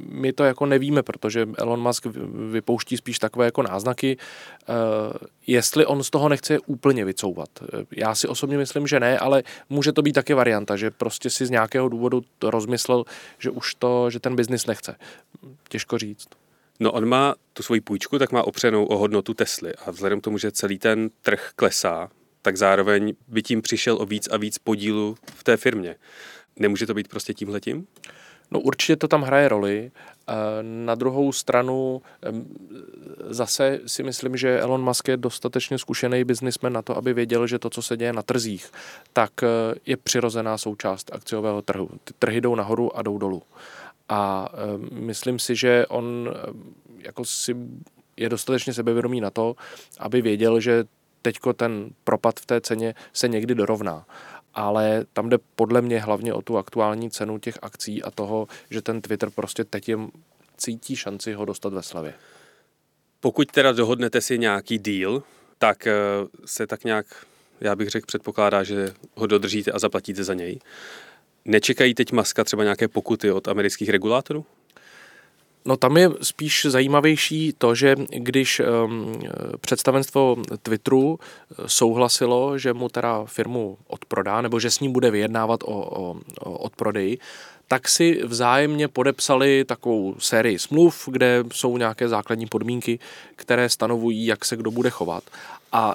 my 0.08 0.32
to 0.32 0.44
jako 0.44 0.66
nevíme, 0.66 1.02
protože 1.02 1.48
Elon 1.58 1.80
Musk 1.80 2.06
vypouští 2.50 2.96
spíš 2.96 3.18
takové 3.18 3.44
jako 3.44 3.62
náznaky, 3.62 4.16
uh, 4.16 4.74
jestli 5.46 5.86
on 5.86 6.02
z 6.02 6.10
toho 6.10 6.28
nechce 6.28 6.58
úplně 6.58 7.04
vycouvat. 7.04 7.48
Já 7.96 8.14
si 8.14 8.28
osobně 8.28 8.58
myslím, 8.58 8.86
že 8.86 9.00
ne, 9.00 9.18
ale 9.18 9.42
může 9.70 9.92
to 9.92 10.02
být 10.02 10.12
taky 10.12 10.34
varianta, 10.34 10.76
že 10.76 10.90
prostě 10.90 11.30
si 11.30 11.46
z 11.46 11.50
nějakého 11.50 11.88
důvodu 11.88 12.22
rozmyslel, 12.42 13.04
že 13.38 13.50
už 13.50 13.74
to, 13.74 14.10
že 14.10 14.20
ten 14.20 14.36
biznis 14.36 14.66
nechce. 14.66 14.96
Těžko 15.68 15.98
říct. 15.98 16.28
No 16.80 16.92
on 16.92 17.06
má 17.06 17.34
tu 17.52 17.62
svoji 17.62 17.80
půjčku, 17.80 18.18
tak 18.18 18.32
má 18.32 18.42
opřenou 18.42 18.84
o 18.84 18.96
hodnotu 18.96 19.34
Tesly 19.34 19.72
a 19.74 19.90
vzhledem 19.90 20.20
k 20.20 20.24
tomu, 20.24 20.38
že 20.38 20.52
celý 20.52 20.78
ten 20.78 21.10
trh 21.22 21.50
klesá, 21.56 22.10
tak 22.42 22.56
zároveň 22.56 23.14
by 23.28 23.42
tím 23.42 23.62
přišel 23.62 23.96
o 24.00 24.06
víc 24.06 24.28
a 24.28 24.36
víc 24.36 24.58
podílu 24.58 25.16
v 25.34 25.44
té 25.44 25.56
firmě. 25.56 25.96
Nemůže 26.56 26.86
to 26.86 26.94
být 26.94 27.08
prostě 27.08 27.34
tímhletím? 27.34 27.86
No 28.50 28.60
určitě 28.60 28.96
to 28.96 29.08
tam 29.08 29.22
hraje 29.22 29.48
roli. 29.48 29.90
Na 30.62 30.94
druhou 30.94 31.32
stranu 31.32 32.02
zase 33.28 33.80
si 33.86 34.02
myslím, 34.02 34.36
že 34.36 34.60
Elon 34.60 34.84
Musk 34.84 35.08
je 35.08 35.16
dostatečně 35.16 35.78
zkušený 35.78 36.24
biznismen 36.24 36.72
na 36.72 36.82
to, 36.82 36.96
aby 36.96 37.14
věděl, 37.14 37.46
že 37.46 37.58
to, 37.58 37.70
co 37.70 37.82
se 37.82 37.96
děje 37.96 38.12
na 38.12 38.22
trzích, 38.22 38.70
tak 39.12 39.42
e, 39.42 39.46
je 39.86 39.96
přirozená 39.96 40.58
součást 40.58 41.10
akciového 41.14 41.62
trhu. 41.62 41.90
Ty 42.04 42.14
trhy 42.18 42.40
jdou 42.40 42.54
nahoru 42.54 42.96
a 42.96 43.02
jdou 43.02 43.18
dolů. 43.18 43.42
A 44.08 44.48
myslím 44.92 45.38
si, 45.38 45.56
že 45.56 45.86
on 45.86 46.34
jako 46.98 47.24
si 47.24 47.56
je 48.16 48.28
dostatečně 48.28 48.72
sebevědomý 48.72 49.20
na 49.20 49.30
to, 49.30 49.56
aby 49.98 50.22
věděl, 50.22 50.60
že 50.60 50.84
teďko 51.22 51.52
ten 51.52 51.90
propad 52.04 52.40
v 52.40 52.46
té 52.46 52.60
ceně 52.60 52.94
se 53.12 53.28
někdy 53.28 53.54
dorovná. 53.54 54.06
Ale 54.54 55.04
tam 55.12 55.28
jde 55.28 55.38
podle 55.56 55.82
mě 55.82 56.00
hlavně 56.00 56.34
o 56.34 56.42
tu 56.42 56.58
aktuální 56.58 57.10
cenu 57.10 57.38
těch 57.38 57.58
akcí 57.62 58.02
a 58.02 58.10
toho, 58.10 58.46
že 58.70 58.82
ten 58.82 59.00
Twitter 59.00 59.30
prostě 59.30 59.64
teď 59.64 59.88
jim 59.88 60.10
cítí 60.56 60.96
šanci 60.96 61.32
ho 61.32 61.44
dostat 61.44 61.72
ve 61.72 61.82
slavě. 61.82 62.14
Pokud 63.20 63.52
teda 63.52 63.72
dohodnete 63.72 64.20
si 64.20 64.38
nějaký 64.38 64.78
deal, 64.78 65.22
tak 65.58 65.86
eh, 65.86 65.92
se 66.44 66.66
tak 66.66 66.84
nějak, 66.84 67.06
já 67.60 67.76
bych 67.76 67.88
řekl, 67.88 68.06
předpokládá, 68.06 68.62
že 68.62 68.94
ho 69.14 69.26
dodržíte 69.26 69.72
a 69.72 69.78
zaplatíte 69.78 70.24
za 70.24 70.34
něj. 70.34 70.58
Nečekají 71.48 71.94
teď 71.94 72.12
Maska 72.12 72.44
třeba 72.44 72.62
nějaké 72.62 72.88
pokuty 72.88 73.32
od 73.32 73.48
amerických 73.48 73.88
regulátorů? 73.88 74.44
No 75.64 75.76
tam 75.76 75.96
je 75.96 76.10
spíš 76.22 76.66
zajímavější 76.68 77.54
to, 77.58 77.74
že 77.74 77.96
když 78.10 78.60
um, 78.60 79.20
představenstvo 79.60 80.36
Twitteru 80.62 81.18
souhlasilo, 81.66 82.58
že 82.58 82.72
mu 82.72 82.88
teda 82.88 83.24
firmu 83.24 83.78
odprodá, 83.86 84.40
nebo 84.40 84.60
že 84.60 84.70
s 84.70 84.80
ním 84.80 84.92
bude 84.92 85.10
vyjednávat 85.10 85.62
o, 85.62 85.66
o, 85.66 86.16
o 86.40 86.58
odprodeji, 86.58 87.18
tak 87.68 87.88
si 87.88 88.20
vzájemně 88.24 88.88
podepsali 88.88 89.64
takovou 89.64 90.14
sérii 90.18 90.58
smluv, 90.58 91.08
kde 91.12 91.44
jsou 91.52 91.76
nějaké 91.76 92.08
základní 92.08 92.46
podmínky, 92.46 92.98
které 93.36 93.68
stanovují, 93.68 94.26
jak 94.26 94.44
se 94.44 94.56
kdo 94.56 94.70
bude 94.70 94.90
chovat. 94.90 95.24
A 95.72 95.94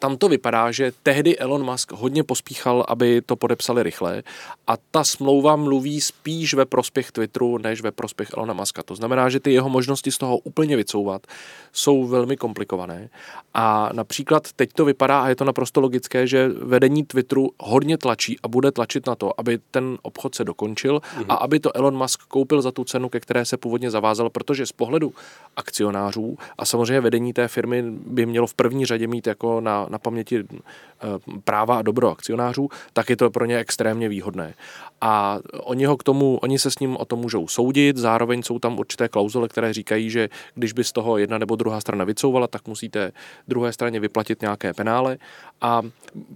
tam 0.00 0.16
to 0.16 0.28
vypadá, 0.28 0.70
že 0.70 0.92
tehdy 1.02 1.38
Elon 1.38 1.64
Musk 1.64 1.92
hodně 1.92 2.24
pospíchal, 2.24 2.84
aby 2.88 3.22
to 3.26 3.36
podepsali 3.36 3.82
rychle 3.82 4.22
a 4.66 4.76
ta 4.90 5.04
smlouva 5.04 5.56
mluví 5.56 6.00
spíš 6.00 6.54
ve 6.54 6.64
prospěch 6.64 7.12
Twitteru, 7.12 7.58
než 7.58 7.80
ve 7.80 7.90
prospěch 7.90 8.28
Elona 8.36 8.54
Muska. 8.54 8.82
To 8.82 8.96
znamená, 8.96 9.28
že 9.28 9.40
ty 9.40 9.52
jeho 9.52 9.68
možnosti 9.68 10.12
z 10.12 10.18
toho 10.18 10.38
úplně 10.38 10.76
vycouvat 10.76 11.26
jsou 11.72 12.04
velmi 12.04 12.36
komplikované 12.36 13.08
a 13.54 13.90
například 13.92 14.52
teď 14.52 14.70
to 14.72 14.84
vypadá, 14.84 15.20
a 15.20 15.28
je 15.28 15.36
to 15.36 15.44
naprosto 15.44 15.80
logické, 15.80 16.26
že 16.26 16.48
vedení 16.48 17.04
Twitteru 17.04 17.50
hodně 17.58 17.98
tlačí 17.98 18.36
a 18.42 18.48
bude 18.48 18.72
tlačit 18.72 19.06
na 19.06 19.14
to, 19.14 19.40
aby 19.40 19.58
ten 19.70 19.98
obchod 20.02 20.34
se 20.34 20.44
dokončil 20.44 20.98
mm-hmm. 20.98 21.24
a 21.28 21.34
aby 21.34 21.60
to 21.60 21.76
Elon 21.76 21.96
Musk 21.96 22.22
koupil 22.28 22.62
za 22.62 22.72
tu 22.72 22.84
cenu, 22.84 23.08
ke 23.08 23.20
které 23.20 23.44
se 23.44 23.56
původně 23.56 23.90
zavázal, 23.90 24.30
protože 24.30 24.66
z 24.66 24.72
pohledu 24.72 25.12
akcionářů 25.56 26.38
a 26.58 26.64
samozřejmě 26.64 27.00
vedení 27.00 27.32
té 27.32 27.48
firmy 27.48 27.82
by 28.06 28.26
mělo 28.26 28.46
v 28.46 28.54
první 28.54 28.86
řadě 28.86 29.06
mít 29.06 29.26
jako 29.26 29.60
na, 29.60 29.86
na 29.90 29.98
paměti 29.98 30.38
eh, 30.38 31.06
práva 31.44 31.78
a 31.78 31.82
dobro 31.82 32.10
akcionářů, 32.10 32.68
tak 32.92 33.10
je 33.10 33.16
to 33.16 33.30
pro 33.30 33.44
ně 33.44 33.58
extrémně 33.58 34.08
výhodné. 34.08 34.54
A 35.00 35.38
oni, 35.52 35.84
ho 35.84 35.96
k 35.96 36.02
tomu, 36.02 36.38
oni 36.42 36.58
se 36.58 36.70
s 36.70 36.78
ním 36.78 36.96
o 36.96 37.04
tom 37.04 37.18
můžou 37.18 37.48
soudit, 37.48 37.96
zároveň 37.96 38.42
jsou 38.42 38.58
tam 38.58 38.78
určité 38.78 39.08
klauzule, 39.08 39.48
které 39.48 39.72
říkají, 39.72 40.10
že 40.10 40.28
když 40.54 40.72
by 40.72 40.84
z 40.84 40.92
toho 40.92 41.18
jedna 41.18 41.38
nebo 41.38 41.56
druhá 41.56 41.80
strana 41.80 42.04
vycouvala, 42.04 42.46
tak 42.46 42.68
musíte 42.68 43.12
druhé 43.48 43.72
straně 43.72 44.00
vyplatit 44.00 44.40
nějaké 44.40 44.74
penále 44.74 45.18
a 45.60 45.82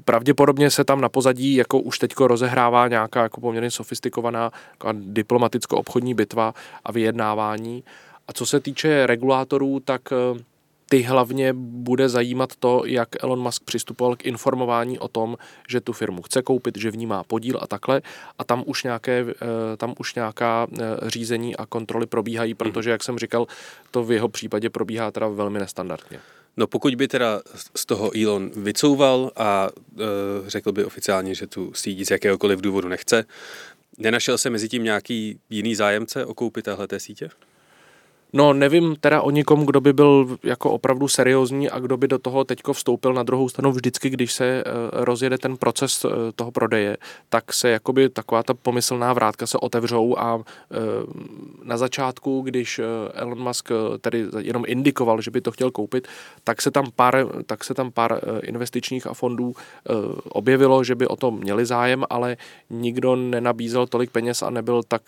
pravděpodobně 0.05 0.71
se 0.71 0.85
tam 0.85 1.01
na 1.01 1.09
pozadí 1.09 1.55
jako 1.55 1.81
už 1.81 1.99
teďko 1.99 2.27
rozehrává 2.27 2.89
nějaká 2.89 3.23
jako 3.23 3.41
poměrně 3.41 3.71
sofistikovaná 3.71 4.51
diplomaticko-obchodní 4.93 6.15
bitva 6.15 6.55
a 6.85 6.93
vyjednávání. 6.93 7.85
A 8.29 8.33
co 8.33 8.47
se 8.47 8.61
týče 8.61 9.07
regulátorů, 9.07 9.81
tak 9.81 10.03
eh, 10.13 10.43
ty 10.89 11.03
hlavně 11.03 11.53
bude 11.57 12.09
zajímat 12.09 12.57
to, 12.57 12.83
jak 12.87 13.09
Elon 13.25 13.41
Musk 13.41 13.65
přistupoval 13.65 14.17
k 14.17 14.27
informování 14.27 14.99
o 14.99 15.09
tom, 15.09 15.37
že 15.69 15.81
tu 15.81 15.93
firmu 15.93 16.23
chce 16.23 16.43
koupit, 16.43 16.79
že 16.79 16.91
v 16.91 16.97
ní 16.97 17.07
má 17.07 17.25
podíl 17.25 17.59
a 17.63 17.67
takhle. 17.67 18.03
A 18.39 18.45
tam 18.45 18.63
už, 18.67 18.85
nějaké, 18.85 19.27
eh, 19.29 19.77
tam 19.77 19.95
už 19.99 20.15
nějaká 20.15 20.67
eh, 20.73 21.11
řízení 21.11 21.57
a 21.57 21.67
kontroly 21.67 22.07
probíhají, 22.07 22.53
mhm. 22.53 22.59
protože, 22.59 22.91
jak 22.91 23.03
jsem 23.03 23.19
říkal, 23.19 23.47
to 23.91 24.05
v 24.05 24.13
jeho 24.13 24.29
případě 24.29 24.71
probíhá 24.71 25.11
teda 25.11 25.29
velmi 25.29 25.59
nestandardně. 25.59 26.21
No 26.57 26.67
pokud 26.67 26.95
by 26.95 27.09
teda 27.09 27.41
z 27.77 27.87
toho 27.87 28.11
Elon 28.23 28.51
vycouval 28.57 29.31
a 29.37 29.69
e, 29.99 30.03
řekl 30.51 30.73
by 30.73 30.85
oficiálně, 30.85 31.35
že 31.35 31.47
tu 31.47 31.73
síť 31.75 32.07
z 32.07 32.11
jakéhokoliv 32.11 32.61
důvodu 32.61 32.89
nechce, 32.89 33.25
nenašel 33.99 34.39
se 34.39 34.51
mezi 34.51 34.69
tím 34.69 34.85
nějaký 34.85 35.41
jiný 35.51 35.75
zájemce 35.75 36.27
o 36.27 36.35
koupi 36.35 36.63
téhle 36.63 36.87
sítě? 36.99 37.29
No 38.37 38.53
nevím 38.53 38.97
teda 38.97 39.23
o 39.23 39.31
nikom, 39.31 39.67
kdo 39.67 39.81
by 39.81 39.93
byl 39.93 40.37
jako 40.43 40.71
opravdu 40.71 41.09
seriózní 41.09 41.71
a 41.71 41.79
kdo 41.79 41.97
by 41.97 42.09
do 42.09 42.19
toho 42.19 42.45
teďko 42.45 42.73
vstoupil. 42.73 43.13
Na 43.15 43.23
druhou 43.23 43.49
stranu 43.49 43.73
vždycky, 43.73 44.11
když 44.11 44.33
se 44.33 44.45
eh, 44.45 44.65
rozjede 44.93 45.39
ten 45.39 45.57
proces 45.57 46.05
eh, 46.05 46.09
toho 46.35 46.51
prodeje, 46.51 46.97
tak 47.29 47.53
se 47.53 47.69
jakoby 47.71 48.09
taková 48.09 48.43
ta 48.43 48.55
pomyslná 48.55 49.13
vrátka 49.13 49.47
se 49.47 49.59
otevřou 49.59 50.19
a 50.19 50.41
eh, 50.41 50.77
na 51.63 51.77
začátku, 51.77 52.41
když 52.41 52.81
Elon 53.13 53.39
Musk 53.39 53.69
tedy 54.01 54.27
jenom 54.39 54.65
indikoval, 54.67 55.21
že 55.21 55.31
by 55.31 55.41
to 55.41 55.51
chtěl 55.51 55.71
koupit, 55.71 56.09
tak 56.45 56.63
se 56.63 56.71
tam 56.71 56.87
pár, 56.97 57.27
tak 57.47 57.65
se 57.65 57.75
tam 57.75 57.93
pár 57.93 58.21
investičních 58.43 59.07
a 59.07 59.15
fondů 59.15 59.55
objevilo, 60.29 60.85
že 60.85 60.95
by 60.95 61.07
o 61.07 61.17
to 61.17 61.31
měli 61.31 61.67
zájem, 61.67 62.05
ale 62.11 62.37
nikdo 62.71 63.17
nenabízel 63.17 63.87
tolik 63.87 64.11
peněz 64.11 64.43
a 64.43 64.51
nebyl 64.51 64.83
tak 64.89 65.03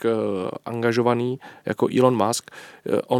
angažovaný 0.65 1.39
jako 1.67 1.89
Elon 1.99 2.27
Musk 2.27 2.51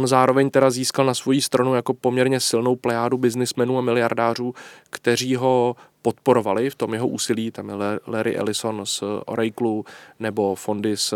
zároveň 0.05 0.49
teda 0.49 0.69
získal 0.69 1.05
na 1.05 1.13
svoji 1.13 1.41
stranu 1.41 1.75
jako 1.75 1.93
poměrně 1.93 2.39
silnou 2.39 2.75
plejádu 2.75 3.17
biznismenů 3.17 3.77
a 3.77 3.81
miliardářů, 3.81 4.53
kteří 4.89 5.35
ho 5.35 5.75
podporovali 6.01 6.69
v 6.69 6.75
tom 6.75 6.93
jeho 6.93 7.07
úsilí, 7.07 7.51
tam 7.51 7.69
je 7.69 7.75
Larry 8.07 8.37
Ellison 8.37 8.85
z 8.85 9.03
Oracle, 9.25 9.81
nebo 10.19 10.55
fondy 10.55 10.97
z, 10.97 11.13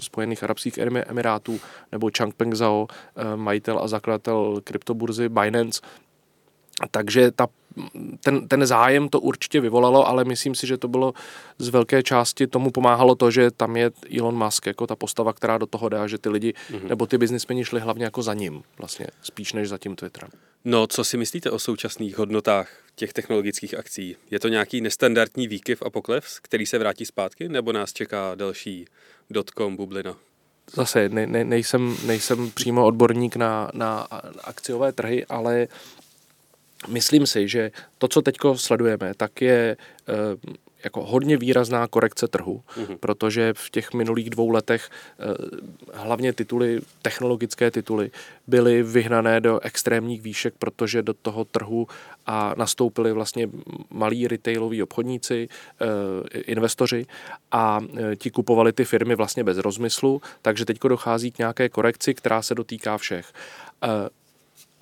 Spojených 0.00 0.42
Arabských 0.42 0.78
Emirátů, 0.78 1.60
nebo 1.92 2.10
Changpeng 2.18 2.54
Zhao, 2.54 2.86
eh, 2.88 3.36
majitel 3.36 3.78
a 3.78 3.88
zakladatel 3.88 4.60
kryptoburzy 4.64 5.28
Binance. 5.28 5.80
Takže 6.90 7.30
ta 7.30 7.46
ten, 8.24 8.48
ten 8.48 8.66
zájem 8.66 9.08
to 9.08 9.20
určitě 9.20 9.60
vyvolalo, 9.60 10.08
ale 10.08 10.24
myslím 10.24 10.54
si, 10.54 10.66
že 10.66 10.76
to 10.76 10.88
bylo 10.88 11.14
z 11.58 11.68
velké 11.68 12.02
části 12.02 12.46
tomu 12.46 12.70
pomáhalo 12.70 13.14
to, 13.14 13.30
že 13.30 13.50
tam 13.50 13.76
je 13.76 13.90
Elon 14.18 14.44
Musk 14.44 14.66
jako 14.66 14.86
ta 14.86 14.96
postava, 14.96 15.32
která 15.32 15.58
do 15.58 15.66
toho 15.66 15.88
dá, 15.88 16.06
že 16.06 16.18
ty 16.18 16.28
lidi 16.28 16.54
mm-hmm. 16.70 16.88
nebo 16.88 17.06
ty 17.06 17.18
biznismeni 17.18 17.64
šli 17.64 17.80
hlavně 17.80 18.04
jako 18.04 18.22
za 18.22 18.34
ním, 18.34 18.62
vlastně 18.78 19.06
spíš 19.22 19.52
než 19.52 19.68
za 19.68 19.78
tím 19.78 19.96
Twitterem. 19.96 20.30
No, 20.64 20.86
co 20.86 21.04
si 21.04 21.16
myslíte 21.16 21.50
o 21.50 21.58
současných 21.58 22.18
hodnotách 22.18 22.68
těch 22.94 23.12
technologických 23.12 23.78
akcí? 23.78 24.16
Je 24.30 24.40
to 24.40 24.48
nějaký 24.48 24.80
nestandardní 24.80 25.48
výkyv 25.48 25.82
a 25.82 25.90
pokles, 25.90 26.38
který 26.42 26.66
se 26.66 26.78
vrátí 26.78 27.06
zpátky, 27.06 27.48
nebo 27.48 27.72
nás 27.72 27.92
čeká 27.92 28.34
další 28.34 28.86
dotcom 29.30 29.76
bublina? 29.76 30.16
Zase 30.74 31.08
ne, 31.08 31.26
ne, 31.26 31.44
nejsem, 31.44 31.96
nejsem 32.06 32.50
přímo 32.50 32.86
odborník 32.86 33.36
na, 33.36 33.70
na 33.74 34.06
akciové 34.44 34.92
trhy, 34.92 35.26
ale 35.26 35.68
myslím 36.88 37.26
si, 37.26 37.48
že 37.48 37.70
to, 37.98 38.08
co 38.08 38.22
teď 38.22 38.36
sledujeme, 38.54 39.14
tak 39.16 39.42
je 39.42 39.76
eh, 40.08 40.14
jako 40.84 41.04
hodně 41.04 41.36
výrazná 41.36 41.86
korekce 41.86 42.28
trhu, 42.28 42.62
mm-hmm. 42.76 42.96
protože 43.00 43.52
v 43.56 43.70
těch 43.70 43.92
minulých 43.92 44.30
dvou 44.30 44.50
letech 44.50 44.90
eh, 44.90 45.24
hlavně 45.94 46.32
tituly, 46.32 46.80
technologické 47.02 47.70
tituly, 47.70 48.10
byly 48.46 48.82
vyhnané 48.82 49.40
do 49.40 49.60
extrémních 49.60 50.22
výšek, 50.22 50.54
protože 50.58 51.02
do 51.02 51.14
toho 51.14 51.44
trhu 51.44 51.86
a 52.26 52.54
nastoupili 52.56 53.12
vlastně 53.12 53.48
malí 53.90 54.28
retailoví 54.28 54.82
obchodníci, 54.82 55.48
eh, 55.48 56.38
investoři 56.38 57.06
a 57.52 57.80
ti 58.16 58.30
kupovali 58.30 58.72
ty 58.72 58.84
firmy 58.84 59.14
vlastně 59.14 59.44
bez 59.44 59.58
rozmyslu, 59.58 60.22
takže 60.42 60.64
teď 60.64 60.78
dochází 60.88 61.32
k 61.32 61.38
nějaké 61.38 61.68
korekci, 61.68 62.14
která 62.14 62.42
se 62.42 62.54
dotýká 62.54 62.98
všech 62.98 63.32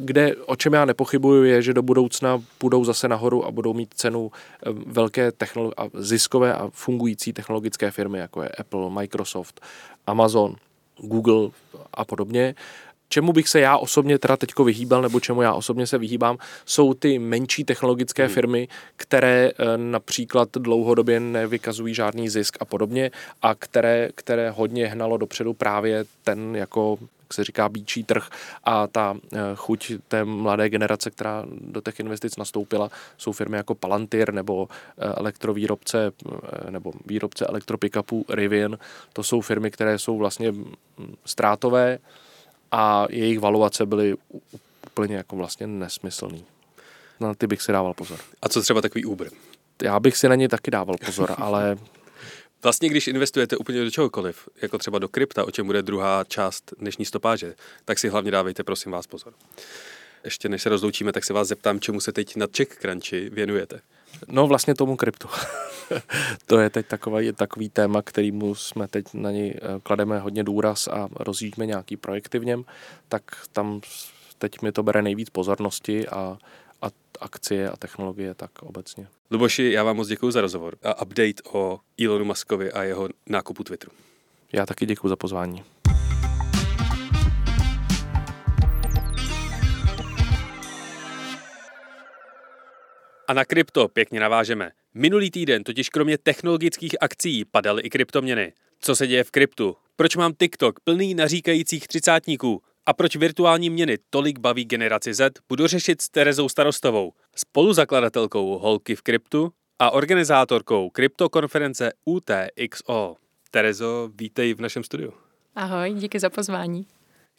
kde, 0.04 0.37
o 0.37 0.57
čem 0.57 0.73
já 0.73 0.85
nepochybuju, 0.85 1.45
je, 1.45 1.62
že 1.62 1.75
do 1.75 1.83
budoucna 1.83 2.42
budou 2.61 2.85
zase 2.85 3.09
nahoru 3.09 3.47
a 3.47 3.50
budou 3.50 3.75
mít 3.75 3.95
cenu 3.95 4.30
eh, 4.33 4.71
velké 4.87 5.30
technolo- 5.30 5.73
a 5.76 5.88
ziskové 5.95 6.54
a 6.54 6.69
fungující 6.73 7.33
technologické 7.33 7.90
firmy, 7.90 8.19
jako 8.19 8.42
je 8.42 8.49
Apple, 8.49 8.90
Microsoft, 8.90 9.61
Amazon, 10.07 10.57
Google 10.99 11.50
a 11.95 12.04
podobně. 12.04 12.54
Čemu 13.09 13.33
bych 13.33 13.49
se 13.49 13.61
já 13.61 13.76
osobně 13.76 14.19
teda 14.19 14.37
teďko 14.37 14.64
vyhýbal, 14.64 15.02
nebo 15.02 15.21
čemu 15.21 15.42
já 15.42 15.52
osobně 15.52 15.87
se 15.87 15.99
vyhýbám, 15.99 16.38
jsou 16.66 16.95
ty 16.95 17.19
menší 17.19 17.64
technologické 17.64 18.25
hmm. 18.25 18.35
firmy, 18.35 18.69
které 18.97 19.50
eh, 19.50 19.78
například 19.78 20.49
dlouhodobě 20.52 21.21
nevykazují 21.21 21.95
žádný 21.95 22.28
zisk 22.28 22.56
a 22.60 22.65
podobně 22.65 23.10
a 23.43 23.54
které, 23.54 24.08
které 24.15 24.50
hodně 24.50 24.86
hnalo 24.86 25.17
dopředu 25.17 25.54
právě 25.54 26.04
ten 26.25 26.56
jako 26.56 26.99
jak 27.30 27.34
se 27.34 27.45
říká, 27.45 27.69
bíčí 27.69 28.04
trh 28.04 28.28
a 28.64 28.86
ta 28.86 29.16
eh, 29.32 29.38
chuť 29.56 29.93
té 30.08 30.25
mladé 30.25 30.69
generace, 30.69 31.10
která 31.10 31.45
do 31.47 31.80
těch 31.80 32.00
investic 32.00 32.36
nastoupila, 32.36 32.90
jsou 33.19 33.32
firmy 33.32 33.56
jako 33.56 33.75
Palantir 33.75 34.32
nebo 34.34 34.69
eh, 34.71 35.04
elektrovýrobce 35.16 36.12
eh, 36.66 36.71
nebo 36.71 36.93
výrobce 37.06 37.47
elektropikapů 37.47 38.25
Rivian. 38.28 38.76
To 39.12 39.23
jsou 39.23 39.40
firmy, 39.40 39.71
které 39.71 39.99
jsou 39.99 40.19
vlastně 40.19 40.52
mm, 40.52 40.75
ztrátové 41.25 41.99
a 42.73 43.06
jejich 43.10 43.40
valuace 43.40 43.86
byly 43.86 44.14
úplně 44.86 45.16
jako 45.16 45.36
vlastně 45.36 45.66
nesmyslný. 45.66 46.45
Na 47.21 47.34
ty 47.34 47.47
bych 47.47 47.62
si 47.62 47.73
dával 47.73 47.95
pozor. 47.95 48.19
A 48.43 48.49
co 48.49 48.62
třeba 48.62 48.80
takový 48.80 49.04
Uber? 49.04 49.30
Já 49.82 50.00
bych 50.00 50.16
si 50.16 50.28
na 50.28 50.34
ně 50.34 50.49
taky 50.49 50.71
dával 50.71 50.97
pozor, 51.06 51.34
ale 51.38 51.76
Vlastně, 52.62 52.88
když 52.88 53.08
investujete 53.08 53.56
úplně 53.56 53.84
do 53.84 53.90
čehokoliv, 53.90 54.49
jako 54.62 54.78
třeba 54.78 54.99
do 54.99 55.08
krypta, 55.08 55.44
o 55.44 55.50
čem 55.50 55.66
bude 55.66 55.82
druhá 55.82 56.25
část 56.25 56.75
dnešní 56.78 57.04
stopáže, 57.04 57.54
tak 57.84 57.99
si 57.99 58.08
hlavně 58.08 58.30
dávejte, 58.30 58.64
prosím 58.64 58.92
vás, 58.92 59.06
pozor. 59.06 59.32
Ještě 60.25 60.49
než 60.49 60.62
se 60.62 60.68
rozloučíme, 60.68 61.12
tak 61.12 61.25
se 61.25 61.32
vás 61.32 61.49
zeptám, 61.49 61.80
čemu 61.80 62.00
se 62.00 62.12
teď 62.12 62.36
na 62.36 62.46
Crunchi 62.80 63.30
věnujete. 63.30 63.80
No 64.28 64.46
vlastně 64.46 64.75
tomu 64.75 64.96
kryptu. 64.96 65.28
to 66.46 66.58
je 66.58 66.70
teď 66.70 66.86
takový, 66.86 67.32
takový 67.32 67.68
téma, 67.68 68.02
kterýmu 68.02 68.54
jsme 68.54 68.88
teď 68.88 69.04
na 69.14 69.30
něj 69.30 69.54
eh, 69.56 69.80
klademe 69.82 70.18
hodně 70.18 70.44
důraz 70.44 70.88
a 70.88 71.08
rozjíždíme 71.16 71.66
nějaký 71.66 71.96
projekty 71.96 72.38
v 72.38 72.44
něm, 72.44 72.64
tak 73.08 73.23
tam 73.52 73.80
teď 74.38 74.62
mi 74.62 74.73
to 74.73 74.82
bere 74.82 75.02
nejvíc 75.02 75.30
pozornosti 75.30 76.08
a 76.08 76.38
a 76.82 76.90
akcie 77.21 77.71
a 77.71 77.76
technologie 77.76 78.34
tak 78.34 78.62
obecně. 78.62 79.06
Luboši, 79.30 79.71
já 79.73 79.84
vám 79.84 79.97
moc 79.97 80.08
děkuji 80.08 80.30
za 80.30 80.40
rozhovor 80.40 80.76
a 80.82 81.02
update 81.02 81.43
o 81.52 81.80
Elonu 82.04 82.25
Muskovi 82.25 82.73
a 82.73 82.82
jeho 82.82 83.08
nákupu 83.26 83.64
Twitteru. 83.64 83.93
Já 84.52 84.66
taky 84.66 84.86
děkuji 84.86 85.08
za 85.08 85.16
pozvání. 85.16 85.64
A 93.28 93.32
na 93.32 93.45
krypto 93.45 93.88
pěkně 93.88 94.21
navážeme. 94.21 94.71
Minulý 94.95 95.30
týden 95.30 95.64
totiž 95.64 95.88
kromě 95.88 96.19
technologických 96.19 97.02
akcí 97.02 97.45
padaly 97.45 97.82
i 97.82 97.90
kryptoměny. 97.90 98.52
Co 98.80 98.97
se 98.97 99.06
děje 99.06 99.25
v 99.25 99.30
kryptu? 99.30 99.76
Proč 99.97 100.16
mám 100.16 100.32
TikTok 100.34 100.80
plný 100.80 101.14
naříkajících 101.14 101.88
třicátníků? 101.88 102.62
A 102.86 102.93
proč 102.93 103.16
virtuální 103.16 103.71
měny 103.71 103.99
tolik 104.10 104.38
baví 104.38 104.64
generaci 104.64 105.14
Z, 105.14 105.32
budu 105.49 105.66
řešit 105.66 106.02
s 106.02 106.08
Terezou 106.08 106.49
Starostovou, 106.49 107.12
spoluzakladatelkou 107.36 108.58
Holky 108.58 108.95
v 108.95 109.02
kryptu 109.02 109.52
a 109.78 109.90
organizátorkou 109.90 110.90
kryptokonference 110.90 111.93
UTXO. 112.04 113.16
Terezo, 113.50 114.10
vítej 114.14 114.54
v 114.54 114.60
našem 114.60 114.84
studiu. 114.84 115.12
Ahoj, 115.56 115.95
díky 115.95 116.19
za 116.19 116.30
pozvání. 116.30 116.86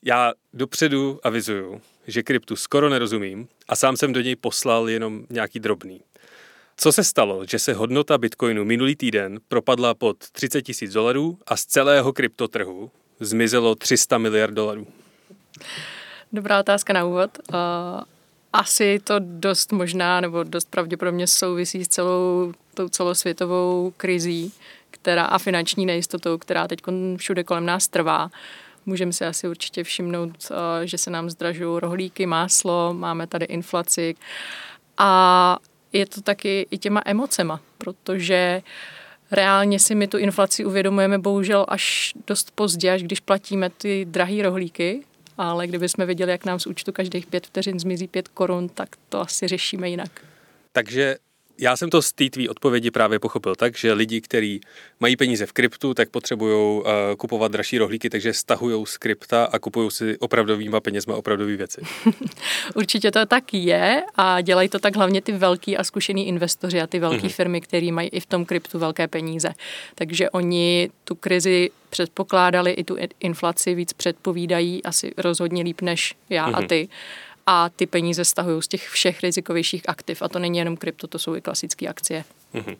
Já 0.03 0.33
dopředu 0.53 1.19
avizuju, 1.23 1.81
že 2.07 2.23
kryptu 2.23 2.55
skoro 2.55 2.89
nerozumím 2.89 3.47
a 3.67 3.75
sám 3.75 3.97
jsem 3.97 4.13
do 4.13 4.21
něj 4.21 4.35
poslal 4.35 4.89
jenom 4.89 5.25
nějaký 5.29 5.59
drobný. 5.59 6.01
Co 6.77 6.91
se 6.91 7.03
stalo, 7.03 7.45
že 7.45 7.59
se 7.59 7.73
hodnota 7.73 8.17
bitcoinu 8.17 8.65
minulý 8.65 8.95
týden 8.95 9.39
propadla 9.47 9.93
pod 9.93 10.17
30 10.31 10.61
tisíc 10.61 10.93
dolarů 10.93 11.39
a 11.47 11.57
z 11.57 11.65
celého 11.65 12.13
kryptotrhu 12.13 12.91
zmizelo 13.19 13.75
300 13.75 14.17
miliard 14.17 14.53
dolarů? 14.53 14.87
Dobrá 16.33 16.59
otázka 16.59 16.93
na 16.93 17.05
úvod. 17.05 17.37
Asi 18.53 18.99
to 19.03 19.15
dost 19.19 19.71
možná, 19.71 20.21
nebo 20.21 20.43
dost 20.43 20.69
pravděpodobně 20.69 21.27
souvisí 21.27 21.85
s 21.85 21.87
celou 21.87 22.53
tou 22.73 22.89
celosvětovou 22.89 23.93
krizí, 23.97 24.53
která 24.91 25.25
a 25.25 25.37
finanční 25.37 25.85
nejistotou, 25.85 26.37
která 26.37 26.67
teď 26.67 26.79
všude 27.17 27.43
kolem 27.43 27.65
nás 27.65 27.87
trvá. 27.87 28.29
Můžeme 28.85 29.13
si 29.13 29.25
asi 29.25 29.47
určitě 29.47 29.83
všimnout, 29.83 30.51
že 30.83 30.97
se 30.97 31.09
nám 31.09 31.29
zdražují 31.29 31.79
rohlíky, 31.79 32.25
máslo, 32.25 32.93
máme 32.93 33.27
tady 33.27 33.45
inflaci 33.45 34.15
a 34.97 35.57
je 35.93 36.05
to 36.05 36.21
taky 36.21 36.67
i 36.71 36.77
těma 36.77 37.01
emocema, 37.05 37.59
protože 37.77 38.61
reálně 39.31 39.79
si 39.79 39.95
my 39.95 40.07
tu 40.07 40.17
inflaci 40.17 40.65
uvědomujeme 40.65 41.17
bohužel 41.17 41.65
až 41.67 42.13
dost 42.27 42.51
pozdě, 42.55 42.91
až 42.91 43.03
když 43.03 43.19
platíme 43.19 43.69
ty 43.69 44.05
drahé 44.05 44.43
rohlíky, 44.43 45.03
ale 45.37 45.67
kdyby 45.67 45.89
jsme 45.89 46.05
viděli, 46.05 46.31
jak 46.31 46.45
nám 46.45 46.59
z 46.59 46.67
účtu 46.67 46.91
každých 46.91 47.25
pět 47.25 47.47
vteřin 47.47 47.79
zmizí 47.79 48.07
pět 48.07 48.27
korun, 48.27 48.69
tak 48.69 48.89
to 49.09 49.19
asi 49.19 49.47
řešíme 49.47 49.89
jinak. 49.89 50.25
Takže 50.71 51.15
já 51.61 51.77
jsem 51.77 51.89
to 51.89 52.01
z 52.01 52.13
té 52.13 52.29
tvý 52.29 52.49
odpovědi 52.49 52.91
právě 52.91 53.19
pochopil 53.19 53.55
tak, 53.55 53.77
že 53.77 53.93
lidi, 53.93 54.21
kteří 54.21 54.61
mají 54.99 55.15
peníze 55.15 55.45
v 55.45 55.53
kryptu, 55.53 55.93
tak 55.93 56.09
potřebují 56.09 56.79
uh, 56.79 56.85
kupovat 57.17 57.51
dražší 57.51 57.77
rohlíky, 57.77 58.09
takže 58.09 58.33
stahují 58.33 58.85
z 58.85 58.97
krypta 58.97 59.45
a 59.45 59.59
kupují 59.59 59.91
si 59.91 60.17
opravdovýma 60.17 60.79
penězma 60.79 61.15
opravdové 61.15 61.55
věci. 61.55 61.81
Určitě 62.75 63.11
to 63.11 63.25
tak 63.25 63.53
je 63.53 64.03
a 64.15 64.41
dělají 64.41 64.69
to 64.69 64.79
tak 64.79 64.95
hlavně 64.95 65.21
ty 65.21 65.31
velký 65.31 65.77
a 65.77 65.83
zkušený 65.83 66.27
investoři 66.27 66.81
a 66.81 66.87
ty 66.87 66.99
velké 66.99 67.27
mm-hmm. 67.27 67.35
firmy, 67.35 67.61
které 67.61 67.91
mají 67.91 68.09
i 68.09 68.19
v 68.19 68.25
tom 68.25 68.45
kryptu 68.45 68.79
velké 68.79 69.07
peníze. 69.07 69.53
Takže 69.95 70.29
oni 70.29 70.89
tu 71.03 71.15
krizi 71.15 71.69
předpokládali, 71.89 72.71
i 72.71 72.83
tu 72.83 72.97
inflaci 73.19 73.75
víc 73.75 73.93
předpovídají 73.93 74.83
asi 74.83 75.13
rozhodně 75.17 75.63
líp 75.63 75.81
než 75.81 76.15
já 76.29 76.47
mm-hmm. 76.47 76.55
a 76.55 76.59
mhm. 76.59 76.67
ty 76.67 76.89
a 77.47 77.69
ty 77.69 77.85
peníze 77.85 78.25
stahují 78.25 78.61
z 78.61 78.67
těch 78.67 78.89
všech 78.89 79.21
rizikovějších 79.21 79.89
aktiv. 79.89 80.21
A 80.21 80.29
to 80.29 80.39
není 80.39 80.57
jenom 80.59 80.77
krypto, 80.77 81.07
to 81.07 81.19
jsou 81.19 81.35
i 81.35 81.41
klasické 81.41 81.87
akcie. 81.87 82.23
Mm-hmm. 82.53 82.77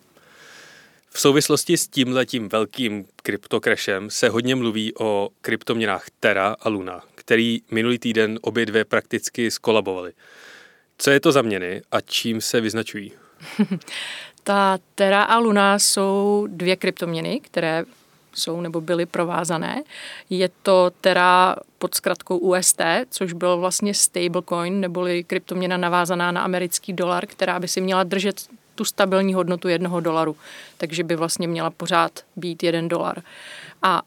V 1.14 1.20
souvislosti 1.20 1.78
s 1.78 1.88
tímhletím 1.88 2.50
velkým 2.50 3.06
kryptokrašem 3.24 4.10
se 4.10 4.30
hodně 4.30 4.56
mluví 4.56 4.94
o 5.00 5.30
kryptoměnách 5.42 6.06
Terra 6.20 6.56
a 6.60 6.70
Luna, 6.70 7.02
který 7.16 7.62
minulý 7.72 8.00
týden 8.00 8.40
obě 8.42 8.66
dvě 8.66 8.86
prakticky 8.86 9.52
skolabovaly. 9.52 10.14
Co 10.98 11.12
je 11.12 11.20
to 11.20 11.32
za 11.32 11.42
měny 11.42 11.82
a 11.92 12.02
čím 12.02 12.42
se 12.42 12.62
vyznačují? 12.62 13.12
Ta 14.44 14.80
Terra 14.96 15.24
a 15.24 15.38
Luna 15.38 15.80
jsou 15.80 16.48
dvě 16.50 16.76
kryptoměny, 16.76 17.40
které 17.40 17.86
jsou 18.34 18.62
nebo 18.62 18.82
byly 18.82 19.06
provázané. 19.06 19.84
Je 20.30 20.50
to 20.64 20.92
teda 21.02 21.56
pod 21.78 21.96
zkratkou 21.96 22.38
UST, 22.38 22.82
což 23.10 23.34
byl 23.34 23.58
vlastně 23.58 23.94
stablecoin, 23.94 24.80
neboli 24.80 25.24
kryptoměna 25.24 25.78
navázaná 25.78 26.32
na 26.32 26.42
americký 26.42 26.94
dolar, 26.94 27.26
která 27.26 27.60
by 27.60 27.68
si 27.68 27.82
měla 27.82 28.04
držet 28.04 28.48
tu 28.76 28.86
stabilní 28.86 29.34
hodnotu 29.34 29.68
jednoho 29.68 30.00
dolaru. 30.00 30.36
Takže 30.78 31.04
by 31.04 31.16
vlastně 31.16 31.48
měla 31.48 31.70
pořád 31.70 32.12
být 32.36 32.64
jeden 32.64 32.88
dolar. 32.88 33.22
A 33.82 34.02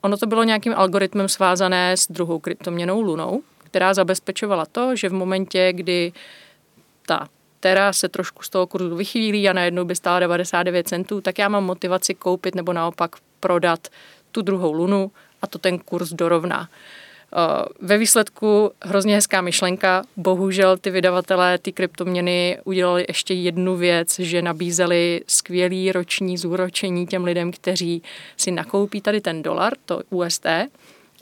ono 0.00 0.16
to 0.16 0.26
bylo 0.26 0.42
nějakým 0.44 0.74
algoritmem 0.76 1.28
svázané 1.28 1.96
s 1.96 2.06
druhou 2.10 2.38
kryptoměnou 2.38 3.00
Lunou, 3.00 3.42
která 3.58 3.94
zabezpečovala 3.94 4.66
to, 4.66 4.96
že 4.96 5.08
v 5.08 5.12
momentě, 5.12 5.72
kdy 5.72 6.12
ta 7.06 7.28
Tera 7.60 7.92
se 7.92 8.08
trošku 8.08 8.42
z 8.42 8.48
toho 8.48 8.66
kurzu 8.66 8.96
vychýlí 8.96 9.48
a 9.48 9.52
najednou 9.52 9.84
by 9.84 9.96
stála 9.96 10.20
99 10.20 10.88
centů, 10.88 11.20
tak 11.20 11.38
já 11.38 11.48
mám 11.48 11.64
motivaci 11.64 12.14
koupit 12.14 12.54
nebo 12.54 12.72
naopak 12.72 13.16
prodat 13.40 13.88
tu 14.32 14.42
druhou 14.42 14.72
lunu 14.72 15.10
a 15.42 15.46
to 15.46 15.58
ten 15.58 15.78
kurz 15.78 16.12
dorovná. 16.12 16.68
Eh, 17.32 17.64
ve 17.80 17.98
výsledku 17.98 18.72
hrozně 18.82 19.14
hezká 19.14 19.40
myšlenka. 19.40 20.02
Bohužel 20.16 20.76
ty 20.76 20.90
vydavatelé 20.90 21.58
ty 21.58 21.72
kryptoměny 21.72 22.58
udělali 22.64 23.04
ještě 23.08 23.34
jednu 23.34 23.76
věc, 23.76 24.18
že 24.18 24.42
nabízeli 24.42 25.20
skvělý 25.26 25.92
roční 25.92 26.38
zúročení 26.38 27.06
těm 27.06 27.24
lidem, 27.24 27.52
kteří 27.52 28.02
si 28.36 28.50
nakoupí 28.50 29.00
tady 29.00 29.20
ten 29.20 29.42
dolar, 29.42 29.72
to 29.86 30.00
USD, 30.10 30.46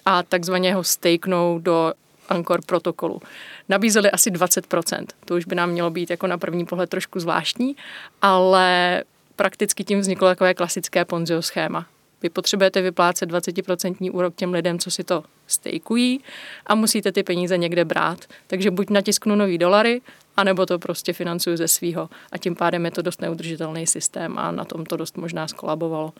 a 0.05 0.23
takzvaně 0.23 0.75
ho 0.75 0.85
staknou 0.85 1.59
do 1.59 1.93
Anchor 2.29 2.61
protokolu. 2.67 3.21
Nabízeli 3.69 4.11
asi 4.11 4.31
20%. 4.31 5.07
To 5.25 5.35
už 5.35 5.45
by 5.45 5.55
nám 5.55 5.71
mělo 5.71 5.91
být 5.91 6.11
jako 6.11 6.27
na 6.27 6.39
první 6.39 6.67
pohled 6.67 6.91
trošku 6.91 7.21
zvláštní, 7.21 7.77
ale 8.23 9.03
prakticky 9.37 9.85
tím 9.85 10.01
vzniklo 10.01 10.29
takové 10.29 10.55
klasické 10.55 11.05
Ponzio 11.05 11.43
schéma. 11.43 11.87
Vy 12.23 12.29
potřebujete 12.29 12.83
vyplácet 12.83 13.31
20% 13.31 14.11
úrok 14.13 14.35
těm 14.35 14.53
lidem, 14.53 14.79
co 14.79 14.91
si 14.91 15.05
to 15.05 15.25
stejkují 15.47 16.21
a 16.67 16.75
musíte 16.75 17.13
ty 17.13 17.23
peníze 17.23 17.59
někde 17.59 17.85
brát. 17.85 18.19
Takže 18.47 18.71
buď 18.71 18.91
natisknu 18.91 19.35
nový 19.35 19.59
dolary, 19.59 20.01
anebo 20.37 20.67
to 20.67 20.79
prostě 20.79 21.13
financuju 21.13 21.57
ze 21.57 21.69
svýho. 21.69 22.09
A 22.33 22.39
tím 22.39 22.57
pádem 22.57 22.85
je 22.85 22.91
to 22.91 23.03
dost 23.03 23.23
neudržitelný 23.23 23.87
systém 23.87 24.39
a 24.39 24.51
na 24.51 24.65
tom 24.65 24.85
to 24.85 24.97
dost 24.97 25.17
možná 25.17 25.49
skolabovalo. 25.49 26.13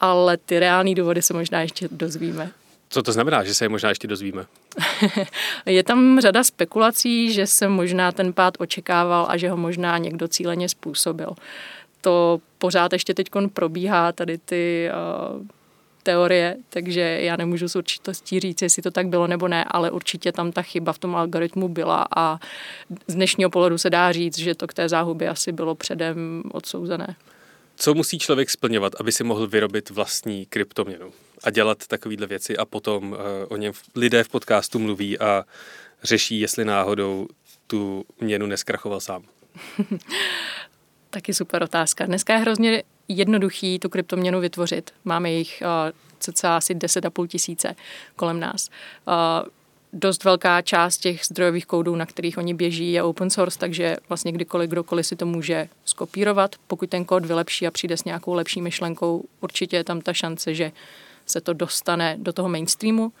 Ale 0.00 0.36
ty 0.36 0.58
reální 0.58 0.94
důvody 0.94 1.22
se 1.22 1.34
možná 1.34 1.60
ještě 1.60 1.88
dozvíme. 1.90 2.50
Co 2.92 3.02
to 3.02 3.12
znamená, 3.12 3.44
že 3.44 3.54
se 3.54 3.64
je 3.64 3.68
možná 3.68 3.88
ještě 3.88 4.08
dozvíme? 4.08 4.46
je 5.66 5.82
tam 5.82 6.20
řada 6.20 6.44
spekulací, 6.44 7.32
že 7.32 7.46
se 7.46 7.68
možná 7.68 8.12
ten 8.12 8.32
pád 8.32 8.54
očekával 8.58 9.26
a 9.28 9.36
že 9.36 9.50
ho 9.50 9.56
možná 9.56 9.98
někdo 9.98 10.28
cíleně 10.28 10.68
způsobil 10.68 11.34
to 12.02 12.40
pořád 12.58 12.92
ještě 12.92 13.14
teď 13.14 13.28
probíhá, 13.52 14.12
tady 14.12 14.38
ty 14.38 14.90
uh, 15.34 15.46
teorie, 16.02 16.56
takže 16.68 17.00
já 17.00 17.36
nemůžu 17.36 17.68
s 17.68 17.76
určitostí 17.76 18.40
říct, 18.40 18.62
jestli 18.62 18.82
to 18.82 18.90
tak 18.90 19.06
bylo 19.06 19.26
nebo 19.26 19.48
ne, 19.48 19.64
ale 19.68 19.90
určitě 19.90 20.32
tam 20.32 20.52
ta 20.52 20.62
chyba 20.62 20.92
v 20.92 20.98
tom 20.98 21.16
algoritmu 21.16 21.68
byla 21.68 22.06
a 22.16 22.38
z 23.06 23.14
dnešního 23.14 23.50
pohledu 23.50 23.78
se 23.78 23.90
dá 23.90 24.12
říct, 24.12 24.38
že 24.38 24.54
to 24.54 24.66
k 24.66 24.74
té 24.74 24.88
záhubě 24.88 25.28
asi 25.28 25.52
bylo 25.52 25.74
předem 25.74 26.42
odsouzené. 26.52 27.16
Co 27.76 27.94
musí 27.94 28.18
člověk 28.18 28.50
splňovat, 28.50 28.92
aby 29.00 29.12
si 29.12 29.24
mohl 29.24 29.46
vyrobit 29.46 29.90
vlastní 29.90 30.46
kryptoměnu 30.46 31.12
a 31.44 31.50
dělat 31.50 31.86
takovéhle 31.86 32.26
věci 32.26 32.56
a 32.56 32.64
potom 32.64 33.12
uh, 33.12 33.18
o 33.48 33.56
něm 33.56 33.72
lidé 33.94 34.24
v 34.24 34.28
podcastu 34.28 34.78
mluví 34.78 35.18
a 35.18 35.44
řeší, 36.02 36.40
jestli 36.40 36.64
náhodou 36.64 37.28
tu 37.66 38.04
měnu 38.20 38.46
neskrachoval 38.46 39.00
sám? 39.00 39.22
Taky 41.10 41.34
super 41.34 41.62
otázka. 41.62 42.06
Dneska 42.06 42.32
je 42.32 42.38
hrozně 42.38 42.82
jednoduchý 43.08 43.78
tu 43.78 43.88
kryptoměnu 43.88 44.40
vytvořit. 44.40 44.90
Máme 45.04 45.32
jich 45.32 45.62
uh, 45.62 45.90
cca 46.18 46.56
asi 46.56 46.74
10,5 46.74 47.26
tisíce 47.26 47.74
kolem 48.16 48.40
nás. 48.40 48.68
Uh, 49.06 49.48
dost 49.92 50.24
velká 50.24 50.62
část 50.62 50.98
těch 50.98 51.24
zdrojových 51.24 51.66
kódů, 51.66 51.96
na 51.96 52.06
kterých 52.06 52.38
oni 52.38 52.54
běží, 52.54 52.92
je 52.92 53.02
open 53.02 53.30
source, 53.30 53.58
takže 53.58 53.96
vlastně 54.08 54.32
kdykoliv, 54.32 54.70
kdokoliv 54.70 55.06
si 55.06 55.16
to 55.16 55.26
může 55.26 55.68
skopírovat. 55.84 56.56
Pokud 56.66 56.90
ten 56.90 57.04
kód 57.04 57.26
vylepší 57.26 57.66
a 57.66 57.70
přijde 57.70 57.96
s 57.96 58.04
nějakou 58.04 58.34
lepší 58.34 58.62
myšlenkou, 58.62 59.24
určitě 59.40 59.76
je 59.76 59.84
tam 59.84 60.00
ta 60.00 60.12
šance, 60.12 60.54
že 60.54 60.72
se 61.26 61.40
to 61.40 61.52
dostane 61.52 62.16
do 62.18 62.32
toho 62.32 62.48
mainstreamu. 62.48 63.12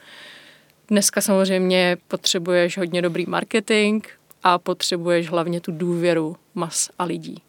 Dneska 0.88 1.20
samozřejmě 1.20 1.96
potřebuješ 2.08 2.78
hodně 2.78 3.02
dobrý 3.02 3.26
marketing 3.26 4.04
a 4.42 4.58
potřebuješ 4.58 5.30
hlavně 5.30 5.60
tu 5.60 5.72
důvěru 5.72 6.36
mas 6.54 6.90
a 6.98 7.04
lidí 7.04 7.42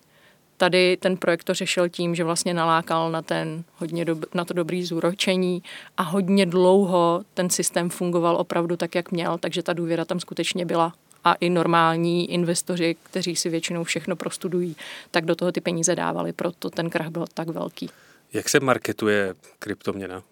tady 0.63 0.98
ten 0.98 1.18
projekt 1.18 1.44
to 1.44 1.54
řešil 1.54 1.89
tím, 1.89 2.16
že 2.16 2.24
vlastně 2.24 2.54
nalákal 2.54 3.12
na, 3.12 3.22
ten 3.22 3.63
hodně 3.76 4.06
dob- 4.06 4.26
na 4.34 4.46
to 4.46 4.54
dobrý 4.54 4.86
zúročení 4.86 5.63
a 5.98 6.04
hodně 6.04 6.46
dlouho 6.46 7.24
ten 7.34 7.50
systém 7.50 7.89
fungoval 7.89 8.36
opravdu 8.36 8.78
tak, 8.78 8.96
jak 8.96 9.12
měl, 9.12 9.38
takže 9.38 9.63
ta 9.63 9.74
důvěra 9.74 10.06
tam 10.06 10.20
skutečně 10.20 10.66
byla 10.66 10.94
a 11.24 11.34
i 11.34 11.50
normální 11.50 12.32
investoři, 12.32 12.96
kteří 13.04 13.36
si 13.36 13.50
většinou 13.50 13.84
všechno 13.84 14.16
prostudují, 14.16 14.76
tak 15.12 15.26
do 15.26 15.36
toho 15.36 15.52
ty 15.52 15.62
peníze 15.62 15.96
dávali, 15.96 16.34
proto 16.34 16.70
ten 16.70 16.89
krach 16.89 17.08
byl 17.08 17.26
tak 17.34 17.50
velký. 17.50 17.89
Jak 18.34 18.50
se 18.50 18.60
marketuje 18.60 19.34
kryptoměna? 19.60 20.24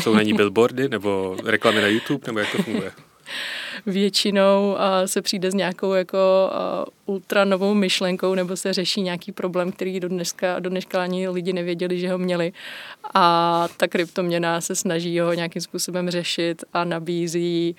Jsou 0.00 0.14
na 0.14 0.22
ní 0.22 0.32
billboardy 0.32 0.88
nebo 0.88 1.36
reklamy 1.44 1.80
na 1.80 1.88
YouTube, 1.88 2.26
nebo 2.26 2.38
jak 2.38 2.52
to 2.52 2.62
funguje? 2.62 2.92
většinou 3.86 4.76
se 5.06 5.22
přijde 5.22 5.50
s 5.50 5.54
nějakou 5.54 5.92
jako 5.92 6.18
ultra 7.06 7.44
novou 7.44 7.74
myšlenkou 7.74 8.34
nebo 8.34 8.56
se 8.56 8.72
řeší 8.72 9.02
nějaký 9.02 9.32
problém, 9.32 9.72
který 9.72 10.00
do 10.00 10.08
dneska, 10.08 10.58
do 10.58 10.70
dneška 10.70 11.02
ani 11.02 11.28
lidi 11.28 11.52
nevěděli, 11.52 11.98
že 11.98 12.10
ho 12.10 12.18
měli. 12.18 12.52
A 13.14 13.68
ta 13.76 13.88
kryptoměna 13.88 14.60
se 14.60 14.74
snaží 14.74 15.20
ho 15.20 15.32
nějakým 15.32 15.62
způsobem 15.62 16.10
řešit 16.10 16.64
a 16.72 16.84
nabízí 16.84 17.76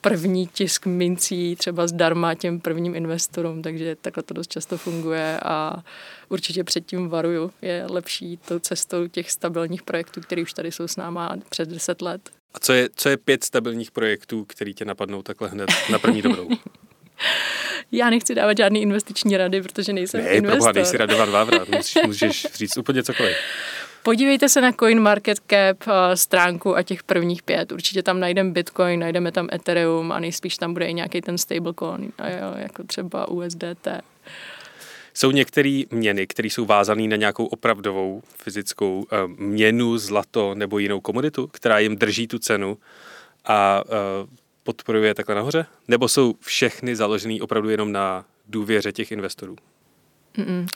první 0.00 0.46
tisk 0.46 0.86
mincí 0.86 1.56
třeba 1.56 1.86
zdarma 1.86 2.34
těm 2.34 2.60
prvním 2.60 2.94
investorům, 2.94 3.62
takže 3.62 3.96
takhle 4.00 4.22
to 4.22 4.34
dost 4.34 4.50
často 4.50 4.78
funguje 4.78 5.40
a 5.42 5.82
určitě 6.28 6.64
předtím 6.64 7.08
varuju. 7.08 7.50
Je 7.62 7.86
lepší 7.90 8.36
to 8.36 8.60
cestou 8.60 9.08
těch 9.08 9.30
stabilních 9.30 9.82
projektů, 9.82 10.20
které 10.20 10.42
už 10.42 10.52
tady 10.52 10.72
jsou 10.72 10.88
s 10.88 10.96
náma 10.96 11.36
před 11.48 11.68
deset 11.68 12.02
let. 12.02 12.30
A 12.54 12.58
co 12.58 12.72
je, 12.72 12.88
co 12.96 13.08
je 13.08 13.16
pět 13.16 13.44
stabilních 13.44 13.90
projektů, 13.90 14.44
který 14.44 14.74
tě 14.74 14.84
napadnou 14.84 15.22
takhle 15.22 15.48
hned 15.48 15.70
na 15.90 15.98
první 15.98 16.22
dobrou? 16.22 16.48
Já 17.92 18.10
nechci 18.10 18.34
dávat 18.34 18.56
žádný 18.56 18.82
investiční 18.82 19.36
rady, 19.36 19.62
protože 19.62 19.92
nejsem 19.92 20.24
ne, 20.24 20.30
investor. 20.30 20.74
Ne, 20.74 20.80
nejsi 20.80 20.96
radovat 20.96 21.28
vávrat, 21.28 21.68
můžeš, 21.68 21.94
můžeš 22.06 22.46
říct 22.54 22.76
úplně 22.76 23.02
cokoliv. 23.02 23.36
Podívejte 24.02 24.48
se 24.48 24.60
na 24.60 24.72
CoinMarketCap 24.72 25.82
eh, 25.88 26.16
stránku 26.16 26.76
a 26.76 26.82
těch 26.82 27.02
prvních 27.02 27.42
pět. 27.42 27.72
Určitě 27.72 28.02
tam 28.02 28.20
najdeme 28.20 28.50
Bitcoin, 28.50 29.00
najdeme 29.00 29.32
tam 29.32 29.48
Ethereum 29.52 30.12
a 30.12 30.20
nejspíš 30.20 30.56
tam 30.56 30.72
bude 30.72 30.86
i 30.86 30.94
nějaký 30.94 31.20
ten 31.20 31.38
stablecoin, 31.38 32.12
jako 32.56 32.82
třeba 32.84 33.28
USDT. 33.28 33.88
Jsou 35.14 35.30
některé 35.30 35.82
měny, 35.90 36.26
které 36.26 36.48
jsou 36.48 36.64
vázané 36.64 37.08
na 37.08 37.16
nějakou 37.16 37.46
opravdovou 37.46 38.22
fyzickou 38.42 38.98
uh, 38.98 39.30
měnu, 39.38 39.98
zlato 39.98 40.54
nebo 40.54 40.78
jinou 40.78 41.00
komoditu, 41.00 41.46
která 41.46 41.78
jim 41.78 41.96
drží 41.96 42.26
tu 42.26 42.38
cenu 42.38 42.78
a 43.44 43.82
uh, 43.84 44.28
podporuje 44.64 45.14
takhle 45.14 45.34
nahoře? 45.34 45.66
Nebo 45.88 46.08
jsou 46.08 46.34
všechny 46.40 46.96
založené 46.96 47.34
opravdu 47.40 47.70
jenom 47.70 47.92
na 47.92 48.24
důvěře 48.48 48.92
těch 48.92 49.12
investorů? 49.12 49.56
Mm-mm. 50.36 50.66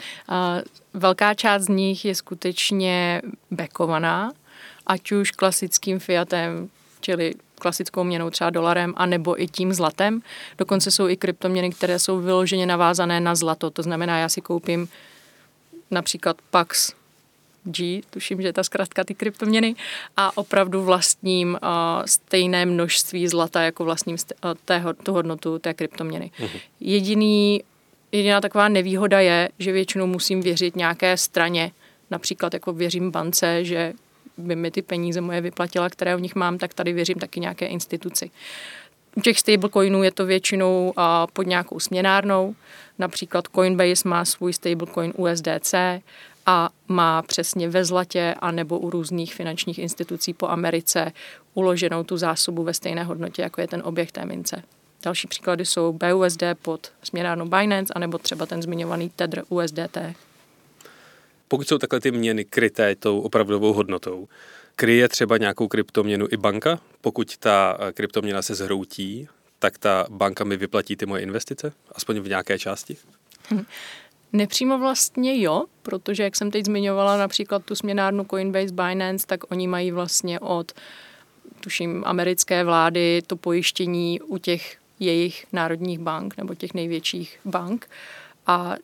Velká 0.94 1.34
část 1.34 1.62
z 1.62 1.68
nich 1.68 2.04
je 2.04 2.14
skutečně 2.14 3.22
backovaná, 3.50 4.32
ať 4.86 5.12
už 5.12 5.30
klasickým 5.30 5.98
fiatem, 5.98 6.68
čili 7.00 7.34
klasickou 7.58 8.04
měnou, 8.04 8.30
třeba 8.30 8.50
dolarem, 8.50 8.94
anebo 8.96 9.42
i 9.42 9.46
tím 9.46 9.72
zlatem. 9.72 10.22
Dokonce 10.58 10.90
jsou 10.90 11.08
i 11.08 11.16
kryptoměny, 11.16 11.70
které 11.70 11.98
jsou 11.98 12.20
vyloženě 12.20 12.66
navázané 12.66 13.20
na 13.20 13.34
zlato. 13.34 13.70
To 13.70 13.82
znamená, 13.82 14.18
já 14.18 14.28
si 14.28 14.40
koupím 14.40 14.88
například 15.90 16.36
Pax 16.50 16.92
G, 17.64 18.02
tuším, 18.10 18.42
že 18.42 18.48
je 18.48 18.52
ta 18.52 18.62
zkrátka 18.62 19.04
ty 19.04 19.14
kryptoměny, 19.14 19.74
a 20.16 20.36
opravdu 20.36 20.84
vlastním 20.84 21.48
uh, 21.52 21.58
stejné 22.06 22.66
množství 22.66 23.28
zlata, 23.28 23.62
jako 23.62 23.84
vlastním 23.84 24.16
uh, 24.16 24.52
tého, 24.64 24.92
tu 24.92 25.12
hodnotu 25.12 25.58
té 25.58 25.74
kryptoměny. 25.74 26.30
Uh-huh. 26.38 26.60
Jediný, 26.80 27.62
jediná 28.12 28.40
taková 28.40 28.68
nevýhoda 28.68 29.20
je, 29.20 29.48
že 29.58 29.72
většinou 29.72 30.06
musím 30.06 30.40
věřit 30.40 30.76
nějaké 30.76 31.16
straně, 31.16 31.72
například 32.10 32.54
jako 32.54 32.72
věřím 32.72 33.10
bance, 33.10 33.64
že 33.64 33.92
by 34.36 34.56
mi 34.56 34.70
ty 34.70 34.82
peníze 34.82 35.20
moje 35.20 35.40
vyplatila, 35.40 35.90
které 35.90 36.16
v 36.16 36.20
nich 36.20 36.34
mám, 36.34 36.58
tak 36.58 36.74
tady 36.74 36.92
věřím 36.92 37.18
taky 37.18 37.40
nějaké 37.40 37.66
instituci. 37.66 38.30
U 39.16 39.20
těch 39.20 39.38
stablecoinů 39.38 40.02
je 40.02 40.10
to 40.10 40.26
většinou 40.26 40.92
pod 41.32 41.46
nějakou 41.46 41.80
směnárnou. 41.80 42.54
Například 42.98 43.48
Coinbase 43.54 44.08
má 44.08 44.24
svůj 44.24 44.52
stablecoin 44.52 45.12
USDC 45.16 45.74
a 46.46 46.70
má 46.88 47.22
přesně 47.22 47.68
ve 47.68 47.84
zlatě 47.84 48.34
a 48.40 48.50
nebo 48.50 48.78
u 48.78 48.90
různých 48.90 49.34
finančních 49.34 49.78
institucí 49.78 50.32
po 50.32 50.48
Americe 50.48 51.12
uloženou 51.54 52.04
tu 52.04 52.16
zásobu 52.16 52.62
ve 52.62 52.74
stejné 52.74 53.04
hodnotě, 53.04 53.42
jako 53.42 53.60
je 53.60 53.68
ten 53.68 53.82
objekt 53.84 54.12
té 54.12 54.26
mince. 54.26 54.62
Další 55.02 55.28
příklady 55.28 55.64
jsou 55.64 55.92
BUSD 55.92 56.42
pod 56.62 56.92
směnárnou 57.02 57.48
Binance, 57.48 57.94
anebo 57.94 58.18
třeba 58.18 58.46
ten 58.46 58.62
zmiňovaný 58.62 59.10
Tether 59.10 59.44
USDT. 59.48 59.98
Pokud 61.48 61.68
jsou 61.68 61.78
takhle 61.78 62.00
ty 62.00 62.10
měny 62.10 62.44
kryté 62.44 62.96
tou 62.96 63.20
opravdovou 63.20 63.72
hodnotou, 63.72 64.28
kryje 64.76 65.08
třeba 65.08 65.38
nějakou 65.38 65.68
kryptoměnu 65.68 66.26
i 66.30 66.36
banka? 66.36 66.80
Pokud 67.00 67.36
ta 67.36 67.78
eh, 67.80 67.92
kryptoměna 67.92 68.42
se 68.42 68.54
zhroutí, 68.54 69.28
tak 69.58 69.78
ta 69.78 70.06
banka 70.10 70.44
mi 70.44 70.56
vyplatí 70.56 70.96
ty 70.96 71.06
moje 71.06 71.22
investice? 71.22 71.72
Aspoň 71.92 72.20
v 72.20 72.28
nějaké 72.28 72.58
části? 72.58 72.96
Hm. 73.50 73.64
Nepřímo 74.32 74.78
vlastně 74.78 75.40
jo, 75.40 75.64
protože 75.82 76.22
jak 76.22 76.36
jsem 76.36 76.50
teď 76.50 76.64
zmiňovala 76.64 77.16
například 77.16 77.64
tu 77.64 77.74
směnárnu 77.74 78.24
Coinbase, 78.30 78.72
Binance, 78.72 79.26
tak 79.26 79.52
oni 79.52 79.66
mají 79.66 79.90
vlastně 79.90 80.40
od, 80.40 80.72
tuším, 81.60 82.02
americké 82.06 82.64
vlády 82.64 83.22
to 83.26 83.36
pojištění 83.36 84.20
u 84.20 84.38
těch 84.38 84.81
jejich 85.02 85.46
národních 85.52 85.98
bank 85.98 86.36
nebo 86.36 86.54
těch 86.54 86.74
největších 86.74 87.38
bank 87.44 87.90
a 88.46 88.74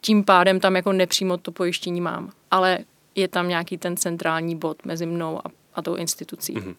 tím 0.00 0.24
pádem 0.24 0.60
tam 0.60 0.76
jako 0.76 0.92
nepřímo 0.92 1.36
to 1.36 1.52
pojištění 1.52 2.00
mám. 2.00 2.32
Ale 2.50 2.78
je 3.14 3.28
tam 3.28 3.48
nějaký 3.48 3.78
ten 3.78 3.96
centrální 3.96 4.56
bod 4.56 4.84
mezi 4.84 5.06
mnou 5.06 5.46
a, 5.46 5.50
a 5.74 5.82
tou 5.82 5.94
institucí. 5.94 6.54
Mm-hmm. 6.54 6.74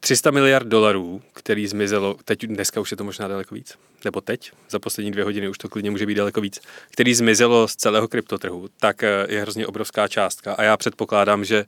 300 0.00 0.30
miliard 0.30 0.66
dolarů, 0.66 1.22
který 1.32 1.66
zmizelo, 1.66 2.16
teď 2.24 2.46
dneska 2.46 2.80
už 2.80 2.90
je 2.90 2.96
to 2.96 3.04
možná 3.04 3.28
daleko 3.28 3.54
víc, 3.54 3.78
nebo 4.04 4.20
teď, 4.20 4.52
za 4.70 4.78
poslední 4.78 5.10
dvě 5.10 5.24
hodiny 5.24 5.48
už 5.48 5.58
to 5.58 5.68
klidně 5.68 5.90
může 5.90 6.06
být 6.06 6.14
daleko 6.14 6.40
víc, 6.40 6.60
který 6.90 7.14
zmizelo 7.14 7.68
z 7.68 7.76
celého 7.76 8.08
kryptotrhu, 8.08 8.68
tak 8.80 9.02
eh, 9.02 9.26
je 9.28 9.42
hrozně 9.42 9.66
obrovská 9.66 10.08
částka 10.08 10.54
a 10.54 10.62
já 10.62 10.76
předpokládám, 10.76 11.44
že 11.44 11.64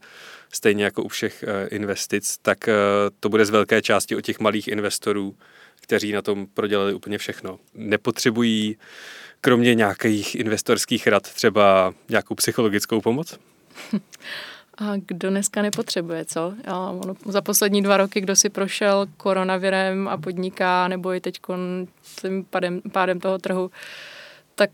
stejně 0.52 0.84
jako 0.84 1.02
u 1.02 1.08
všech 1.08 1.44
eh, 1.46 1.68
investic, 1.68 2.38
tak 2.42 2.68
eh, 2.68 2.74
to 3.20 3.28
bude 3.28 3.44
z 3.44 3.50
velké 3.50 3.82
části 3.82 4.16
o 4.16 4.20
těch 4.20 4.40
malých 4.40 4.68
investorů, 4.68 5.36
kteří 5.80 6.12
na 6.12 6.22
tom 6.22 6.46
prodělali 6.46 6.94
úplně 6.94 7.18
všechno. 7.18 7.58
Nepotřebují 7.74 8.76
kromě 9.40 9.74
nějakých 9.74 10.34
investorských 10.34 11.06
rad 11.06 11.22
třeba 11.22 11.94
nějakou 12.08 12.34
psychologickou 12.34 13.00
pomoc? 13.00 13.38
A 14.78 14.92
kdo 15.06 15.30
dneska 15.30 15.62
nepotřebuje, 15.62 16.24
co? 16.24 16.54
A 16.66 16.90
ono, 16.90 17.14
za 17.26 17.42
poslední 17.42 17.82
dva 17.82 17.96
roky, 17.96 18.20
kdo 18.20 18.36
si 18.36 18.50
prošel 18.50 19.06
koronavirem 19.16 20.08
a 20.08 20.16
podniká, 20.16 20.88
nebo 20.88 21.12
i 21.12 21.20
teď 21.20 21.40
tím 22.20 22.44
pádem, 22.50 22.80
pádem 22.92 23.20
toho 23.20 23.38
trhu, 23.38 23.70
tak 24.54 24.70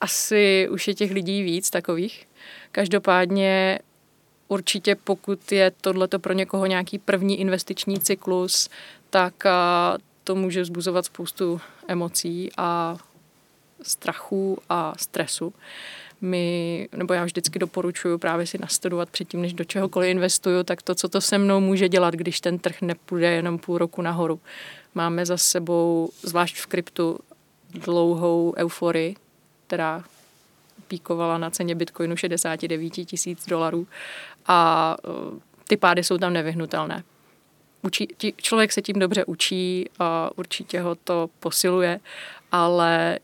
asi 0.00 0.68
už 0.70 0.88
je 0.88 0.94
těch 0.94 1.10
lidí 1.10 1.42
víc 1.42 1.70
takových. 1.70 2.26
Každopádně 2.72 3.78
určitě 4.48 4.94
pokud 4.94 5.52
je 5.52 5.72
tohleto 5.80 6.18
pro 6.18 6.32
někoho 6.32 6.66
nějaký 6.66 6.98
první 6.98 7.40
investiční 7.40 8.00
cyklus, 8.00 8.68
tak 9.10 9.34
to 10.24 10.34
může 10.34 10.62
vzbuzovat 10.62 11.04
spoustu 11.04 11.60
emocí 11.88 12.50
a 12.56 12.96
strachu 13.82 14.58
a 14.68 14.92
stresu 14.98 15.52
my, 16.20 16.88
nebo 16.96 17.14
já 17.14 17.24
vždycky 17.24 17.58
doporučuji 17.58 18.18
právě 18.18 18.46
si 18.46 18.58
nastudovat 18.58 19.10
předtím, 19.10 19.42
než 19.42 19.52
do 19.52 19.64
čehokoliv 19.64 20.10
investuju, 20.10 20.62
tak 20.62 20.82
to, 20.82 20.94
co 20.94 21.08
to 21.08 21.20
se 21.20 21.38
mnou 21.38 21.60
může 21.60 21.88
dělat, 21.88 22.14
když 22.14 22.40
ten 22.40 22.58
trh 22.58 22.82
nepůjde 22.82 23.30
jenom 23.30 23.58
půl 23.58 23.78
roku 23.78 24.02
nahoru. 24.02 24.40
Máme 24.94 25.26
za 25.26 25.36
sebou, 25.36 26.10
zvlášť 26.22 26.56
v 26.56 26.66
kryptu, 26.66 27.18
dlouhou 27.74 28.54
euforii, 28.56 29.16
která 29.66 30.04
píkovala 30.88 31.38
na 31.38 31.50
ceně 31.50 31.74
Bitcoinu 31.74 32.16
69 32.16 32.90
tisíc 32.90 33.46
dolarů 33.46 33.86
a 34.46 34.96
uh, 35.08 35.38
ty 35.68 35.76
pády 35.76 36.04
jsou 36.04 36.18
tam 36.18 36.32
nevyhnutelné. 36.32 37.02
Učí, 37.82 38.06
tí, 38.06 38.34
člověk 38.36 38.72
se 38.72 38.82
tím 38.82 38.98
dobře 38.98 39.24
učí 39.24 39.88
a 39.98 40.30
určitě 40.36 40.80
ho 40.80 40.94
to 40.94 41.30
posiluje, 41.40 42.00
ale 42.52 43.18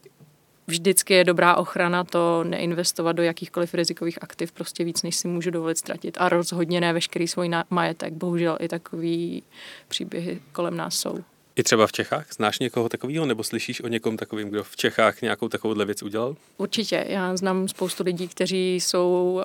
vždycky 0.66 1.14
je 1.14 1.24
dobrá 1.24 1.56
ochrana 1.56 2.04
to 2.04 2.44
neinvestovat 2.44 3.16
do 3.16 3.22
jakýchkoliv 3.22 3.74
rizikových 3.74 4.22
aktiv 4.22 4.52
prostě 4.52 4.84
víc, 4.84 5.02
než 5.02 5.16
si 5.16 5.28
můžu 5.28 5.50
dovolit 5.50 5.78
ztratit. 5.78 6.16
A 6.20 6.28
rozhodně 6.28 6.80
ne 6.80 6.92
veškerý 6.92 7.28
svůj 7.28 7.50
majetek. 7.70 8.12
Bohužel 8.12 8.56
i 8.60 8.68
takový 8.68 9.42
příběhy 9.88 10.40
kolem 10.52 10.76
nás 10.76 10.94
jsou. 10.94 11.18
I 11.56 11.62
třeba 11.62 11.86
v 11.86 11.92
Čechách? 11.92 12.32
Znáš 12.32 12.58
někoho 12.58 12.88
takového 12.88 13.26
nebo 13.26 13.44
slyšíš 13.44 13.80
o 13.80 13.88
někom 13.88 14.16
takovým, 14.16 14.48
kdo 14.48 14.64
v 14.64 14.76
Čechách 14.76 15.22
nějakou 15.22 15.48
takovouhle 15.48 15.84
věc 15.84 16.02
udělal? 16.02 16.36
Určitě. 16.56 17.06
Já 17.08 17.36
znám 17.36 17.68
spoustu 17.68 18.02
lidí, 18.02 18.28
kteří 18.28 18.74
jsou 18.74 19.32
uh, 19.34 19.42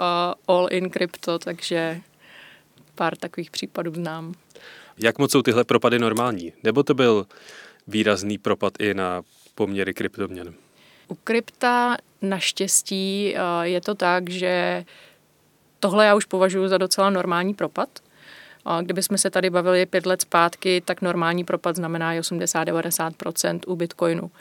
all 0.47 0.67
in 0.71 0.89
crypto, 0.91 1.39
takže 1.39 2.01
pár 2.95 3.17
takových 3.17 3.51
případů 3.51 3.93
znám. 3.93 4.33
Jak 4.97 5.19
moc 5.19 5.31
jsou 5.31 5.41
tyhle 5.41 5.63
propady 5.63 5.99
normální? 5.99 6.53
Nebo 6.63 6.83
to 6.83 6.93
byl 6.93 7.27
výrazný 7.87 8.37
propad 8.37 8.73
i 8.79 8.93
na 8.93 9.21
poměry 9.55 9.93
kryptoměn? 9.93 10.53
U 11.11 11.15
krypta 11.23 11.97
naštěstí 12.21 13.35
eh, 13.35 13.41
je 13.63 13.81
to 13.81 13.95
tak, 13.95 14.29
že 14.29 14.85
tohle 15.79 16.05
já 16.05 16.15
už 16.15 16.25
považuji 16.25 16.67
za 16.67 16.77
docela 16.77 17.09
normální 17.09 17.53
propad. 17.53 17.89
Kdybychom 18.81 19.17
se 19.17 19.29
tady 19.29 19.49
bavili 19.49 19.85
pět 19.85 20.05
let 20.05 20.21
zpátky, 20.21 20.81
tak 20.85 21.01
normální 21.01 21.43
propad 21.43 21.75
znamená 21.75 22.13
80-90% 22.13 23.59
u 23.67 23.75
Bitcoinu. 23.75 24.31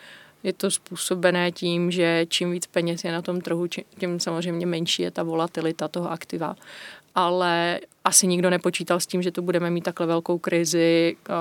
Je 0.42 0.52
to 0.52 0.70
způsobené 0.70 1.52
tím, 1.52 1.90
že 1.90 2.26
čím 2.28 2.52
víc 2.52 2.66
peněz 2.66 3.04
je 3.04 3.12
na 3.12 3.22
tom 3.22 3.40
trhu, 3.40 3.66
tím 3.98 4.20
samozřejmě 4.20 4.66
menší 4.66 5.02
je 5.02 5.10
ta 5.10 5.22
volatilita 5.22 5.88
toho 5.88 6.10
aktiva. 6.10 6.56
Ale 7.14 7.80
asi 8.04 8.26
nikdo 8.26 8.50
nepočítal 8.50 9.00
s 9.00 9.06
tím, 9.06 9.22
že 9.22 9.30
tu 9.30 9.42
budeme 9.42 9.70
mít 9.70 9.84
takhle 9.84 10.06
velkou 10.06 10.38
krizi, 10.38 11.16
eh, 11.28 11.32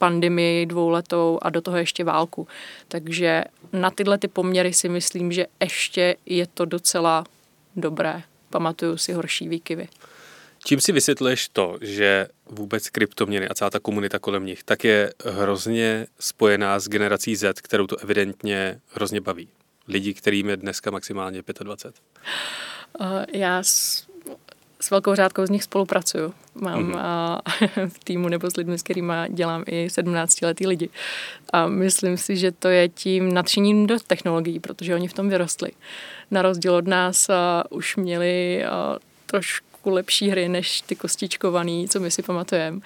pandemii 0.00 0.66
dvouletou 0.66 1.38
a 1.42 1.50
do 1.50 1.60
toho 1.60 1.76
ještě 1.76 2.04
válku. 2.04 2.48
Takže 2.88 3.44
na 3.72 3.90
tyhle 3.90 4.18
ty 4.18 4.28
poměry 4.28 4.72
si 4.72 4.88
myslím, 4.88 5.32
že 5.32 5.46
ještě 5.60 6.16
je 6.26 6.46
to 6.46 6.64
docela 6.64 7.24
dobré. 7.76 8.22
Pamatuju 8.50 8.96
si 8.96 9.12
horší 9.12 9.48
výkyvy. 9.48 9.88
Čím 10.64 10.80
si 10.80 10.92
vysvětluješ 10.92 11.48
to, 11.48 11.78
že 11.80 12.28
vůbec 12.46 12.90
kryptoměny 12.90 13.48
a 13.48 13.54
celá 13.54 13.70
ta 13.70 13.80
komunita 13.80 14.18
kolem 14.18 14.46
nich 14.46 14.64
tak 14.64 14.84
je 14.84 15.12
hrozně 15.24 16.06
spojená 16.20 16.80
s 16.80 16.88
generací 16.88 17.36
Z, 17.36 17.60
kterou 17.60 17.86
to 17.86 17.96
evidentně 17.96 18.80
hrozně 18.92 19.20
baví? 19.20 19.48
Lidi, 19.88 20.14
kterým 20.14 20.48
je 20.48 20.56
dneska 20.56 20.90
maximálně 20.90 21.42
25. 21.62 21.94
Uh, 23.00 23.06
já 23.32 23.62
s 24.80 24.90
velkou 24.90 25.14
řádkou 25.14 25.46
z 25.46 25.50
nich 25.50 25.62
spolupracuju. 25.62 26.34
Mám 26.54 26.92
mm-hmm. 26.92 27.88
v 27.88 28.04
týmu 28.04 28.28
nebo 28.28 28.50
s 28.50 28.56
lidmi, 28.56 28.78
s 28.78 28.82
kterými 28.82 29.12
dělám 29.28 29.64
i 29.66 29.86
17-letý 29.86 30.66
lidi. 30.66 30.88
A 31.52 31.66
myslím 31.66 32.16
si, 32.16 32.36
že 32.36 32.52
to 32.52 32.68
je 32.68 32.88
tím 32.88 33.34
nadšením 33.34 33.86
do 33.86 33.98
technologií, 34.06 34.60
protože 34.60 34.94
oni 34.94 35.08
v 35.08 35.12
tom 35.12 35.28
vyrostli. 35.28 35.70
Na 36.30 36.42
rozdíl 36.42 36.74
od 36.74 36.86
nás 36.86 37.30
a, 37.30 37.64
už 37.70 37.96
měli 37.96 38.64
a, 38.64 38.98
trošku 39.26 39.90
lepší 39.90 40.28
hry 40.28 40.48
než 40.48 40.80
ty 40.80 40.96
kostičkovaný, 40.96 41.88
co 41.88 42.00
my 42.00 42.10
si 42.10 42.22
pamatujeme. 42.22 42.80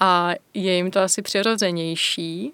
A 0.00 0.30
je 0.54 0.76
jim 0.76 0.90
to 0.90 1.00
asi 1.00 1.22
přirozenější. 1.22 2.52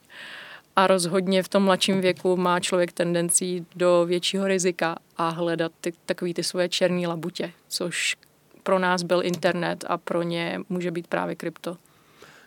A 0.76 0.86
rozhodně 0.86 1.42
v 1.42 1.48
tom 1.48 1.62
mladším 1.62 2.00
věku 2.00 2.36
má 2.36 2.60
člověk 2.60 2.92
tendenci 2.92 3.64
do 3.76 4.04
většího 4.06 4.46
rizika 4.46 4.96
a 5.16 5.28
hledat 5.28 5.72
ty, 5.80 5.92
takový 6.06 6.34
ty 6.34 6.42
svoje 6.42 6.68
černé 6.68 7.08
labutě, 7.08 7.52
což 7.68 8.16
pro 8.70 8.78
nás 8.78 9.02
byl 9.02 9.22
internet 9.24 9.84
a 9.88 9.98
pro 9.98 10.22
ně 10.22 10.60
může 10.68 10.90
být 10.90 11.06
právě 11.06 11.36
krypto. 11.36 11.76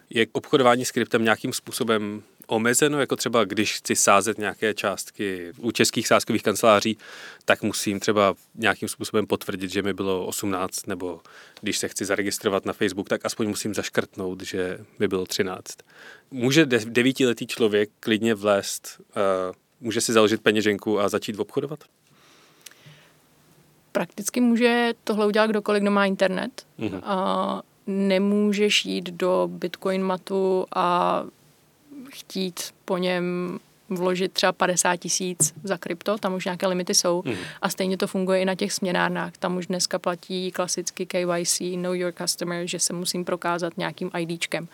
Je 0.09 0.27
obchodování 0.31 0.85
s 0.85 0.91
kryptem 0.91 1.23
nějakým 1.23 1.53
způsobem 1.53 2.23
omezeno, 2.47 2.99
jako 2.99 3.15
třeba 3.15 3.43
když 3.43 3.77
chci 3.77 3.95
sázet 3.95 4.37
nějaké 4.37 4.73
částky 4.73 5.51
u 5.57 5.71
českých 5.71 6.07
sázkových 6.07 6.43
kanceláří, 6.43 6.97
tak 7.45 7.61
musím 7.61 7.99
třeba 7.99 8.33
nějakým 8.55 8.89
způsobem 8.89 9.27
potvrdit, 9.27 9.71
že 9.71 9.81
mi 9.81 9.93
bylo 9.93 10.25
18, 10.25 10.87
nebo 10.87 11.21
když 11.61 11.77
se 11.77 11.87
chci 11.87 12.05
zaregistrovat 12.05 12.65
na 12.65 12.73
Facebook, 12.73 13.09
tak 13.09 13.25
aspoň 13.25 13.47
musím 13.47 13.73
zaškrtnout, 13.73 14.41
že 14.41 14.77
mi 14.99 15.07
bylo 15.07 15.25
13. 15.25 15.65
Může 16.31 16.65
devítiletý 16.85 17.47
člověk 17.47 17.89
klidně 17.99 18.35
vlézt, 18.35 19.01
uh, 19.15 19.55
může 19.79 20.01
si 20.01 20.13
založit 20.13 20.41
peněženku 20.41 20.99
a 20.99 21.09
začít 21.09 21.39
obchodovat? 21.39 21.83
Prakticky 23.93 24.41
může 24.41 24.93
tohle 25.03 25.25
udělat 25.27 25.47
kdokoliv, 25.47 25.81
kdo 25.81 25.91
má 25.91 26.05
internet. 26.05 26.65
Mm-hmm. 26.79 26.99
A 27.03 27.61
nemůžeš 27.87 28.85
jít 28.85 29.09
do 29.09 29.49
Bitcoin 29.51 30.03
matu 30.03 30.65
a 30.75 31.23
chtít 32.09 32.59
po 32.85 32.97
něm 32.97 33.59
vložit 33.95 34.33
třeba 34.33 34.51
50 34.51 34.95
tisíc 34.95 35.53
za 35.63 35.77
krypto, 35.77 36.17
tam 36.17 36.33
už 36.33 36.45
nějaké 36.45 36.67
limity 36.67 36.93
jsou 36.93 37.23
mm. 37.25 37.35
a 37.61 37.69
stejně 37.69 37.97
to 37.97 38.07
funguje 38.07 38.41
i 38.41 38.45
na 38.45 38.55
těch 38.55 38.73
směnárnách. 38.73 39.37
Tam 39.37 39.57
už 39.57 39.67
dneska 39.67 39.99
platí 39.99 40.51
klasicky 40.51 41.05
KYC, 41.05 41.59
Know 41.75 41.93
Your 41.93 42.13
Customer, 42.13 42.67
že 42.67 42.79
se 42.79 42.93
musím 42.93 43.25
prokázat 43.25 43.77
nějakým 43.77 44.11
IDčkem. 44.19 44.67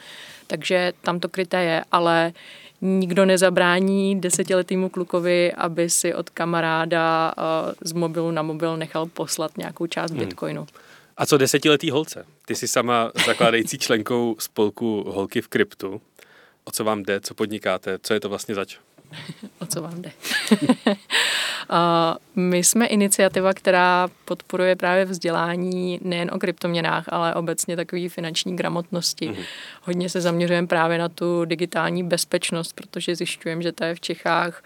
Takže 0.47 0.93
tam 1.01 1.19
to 1.19 1.29
kryté 1.29 1.63
je, 1.63 1.84
ale 1.91 2.34
nikdo 2.82 3.25
nezabrání 3.25 4.21
desetiletýmu 4.21 4.89
klukovi, 4.89 5.53
aby 5.53 5.89
si 5.89 6.13
od 6.13 6.29
kamaráda 6.29 7.34
uh, 7.38 7.73
z 7.84 7.91
mobilu 7.91 8.32
na 8.32 8.41
mobil 8.41 8.77
nechal 8.77 9.05
poslat 9.05 9.58
nějakou 9.58 9.88
část 9.88 10.12
mm. 10.12 10.19
bitcoinu. 10.19 10.67
A 11.17 11.25
co 11.25 11.38
desetiletý 11.38 11.91
holce? 11.91 12.25
Ty 12.45 12.55
jsi 12.55 12.67
sama 12.67 13.12
zakládající 13.25 13.77
členkou 13.77 14.36
spolku 14.39 15.03
Holky 15.08 15.41
v 15.41 15.47
kryptu. 15.47 16.01
O 16.63 16.71
co 16.71 16.84
vám 16.84 17.03
jde, 17.03 17.19
co 17.19 17.34
podnikáte, 17.34 17.99
co 18.01 18.13
je 18.13 18.19
to 18.19 18.29
vlastně 18.29 18.55
zač? 18.55 18.77
o 19.59 19.65
co 19.65 19.81
vám 19.81 20.01
jde? 20.01 20.11
My 22.35 22.63
jsme 22.63 22.85
iniciativa, 22.85 23.53
která 23.53 24.09
podporuje 24.25 24.75
právě 24.75 25.05
vzdělání 25.05 25.99
nejen 26.03 26.29
o 26.33 26.39
kryptoměnách, 26.39 27.05
ale 27.07 27.35
obecně 27.35 27.75
takové 27.75 28.09
finanční 28.09 28.55
gramotnosti. 28.55 29.29
Mm-hmm. 29.29 29.43
Hodně 29.83 30.09
se 30.09 30.21
zaměřujeme 30.21 30.67
právě 30.67 30.97
na 30.97 31.09
tu 31.09 31.45
digitální 31.45 32.03
bezpečnost, 32.03 32.73
protože 32.73 33.15
zjišťujeme, 33.15 33.61
že 33.61 33.71
to 33.71 33.83
je 33.83 33.95
v 33.95 34.01
Čechách 34.01 34.63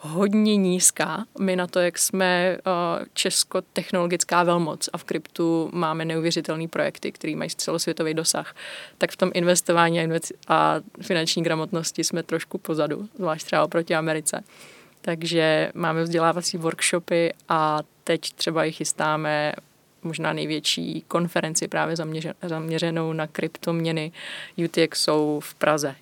hodně 0.00 0.56
nízká. 0.56 1.24
My 1.38 1.56
na 1.56 1.66
to, 1.66 1.80
jak 1.80 1.98
jsme 1.98 2.58
uh, 2.66 3.06
česko-technologická 3.14 4.42
velmoc 4.42 4.88
a 4.92 4.98
v 4.98 5.04
kryptu 5.04 5.70
máme 5.72 6.04
neuvěřitelné 6.04 6.68
projekty, 6.68 7.12
které 7.12 7.36
mají 7.36 7.50
celosvětový 7.50 8.14
dosah, 8.14 8.54
tak 8.98 9.10
v 9.10 9.16
tom 9.16 9.30
investování 9.34 10.00
a, 10.48 10.76
finanční 11.02 11.42
gramotnosti 11.42 12.04
jsme 12.04 12.22
trošku 12.22 12.58
pozadu, 12.58 13.08
zvlášť 13.16 13.46
třeba 13.46 13.64
oproti 13.64 13.94
Americe. 13.94 14.44
Takže 15.00 15.70
máme 15.74 16.02
vzdělávací 16.02 16.56
workshopy 16.56 17.32
a 17.48 17.80
teď 18.04 18.32
třeba 18.32 18.64
i 18.64 18.72
chystáme 18.72 19.52
možná 20.02 20.32
největší 20.32 21.04
konferenci 21.08 21.68
právě 21.68 21.96
zaměřenou 22.42 23.12
na 23.12 23.26
kryptoměny 23.26 24.12
UTXO 24.64 25.40
v 25.42 25.54
Praze 25.54 25.94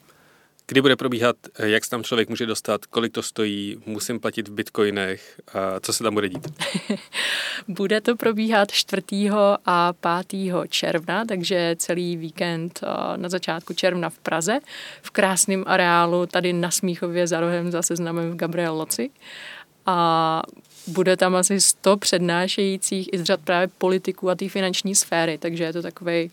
Kdy 0.71 0.81
bude 0.81 0.97
probíhat, 0.97 1.37
jak 1.59 1.85
se 1.85 1.91
tam 1.91 2.05
člověk 2.05 2.29
může 2.29 2.47
dostat, 2.47 2.87
kolik 2.87 3.13
to 3.13 3.23
stojí, 3.23 3.77
musím 3.87 4.21
platit 4.21 4.49
v 4.49 4.53
bitcoinech, 4.53 5.41
a 5.55 5.81
co 5.81 5.93
se 5.93 6.05
tam 6.05 6.15
bude 6.15 6.29
dít? 6.29 6.49
bude 7.69 8.01
to 8.01 8.17
probíhat 8.17 8.73
4. 8.73 9.03
a 9.67 9.93
5. 10.29 10.53
června, 10.69 11.25
takže 11.25 11.77
celý 11.79 12.17
víkend 12.17 12.81
na 13.17 13.29
začátku 13.29 13.75
června 13.75 14.11
v 14.11 14.19
Praze, 14.19 14.59
v 15.03 15.11
krásném 15.11 15.65
areálu 15.67 16.27
tady 16.27 16.53
na 16.53 16.71
Smíchově 16.71 17.27
za 17.27 17.41
rohem 17.41 17.71
za 17.71 17.83
seznamem 17.83 18.31
v 18.31 18.37
Gabriel 18.37 18.75
Loci. 18.75 19.11
A 19.87 20.43
bude 20.87 21.17
tam 21.17 21.37
asi 21.37 21.61
100 21.61 21.97
přednášejících 21.97 23.09
i 23.13 23.19
z 23.19 23.23
řad 23.23 23.41
právě 23.45 23.69
politiků 23.79 24.31
a 24.31 24.35
té 24.35 24.49
finanční 24.49 24.95
sféry, 24.95 25.39
takže 25.39 25.65
je 25.65 25.73
to 25.73 25.83
takový 25.83 26.31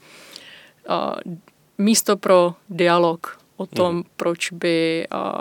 uh, 0.90 1.34
místo 1.78 2.18
pro 2.18 2.54
dialog 2.70 3.45
o 3.58 3.66
tom, 3.66 3.96
mm. 3.96 4.04
proč 4.16 4.52
by 4.52 5.08
uh, 5.14 5.40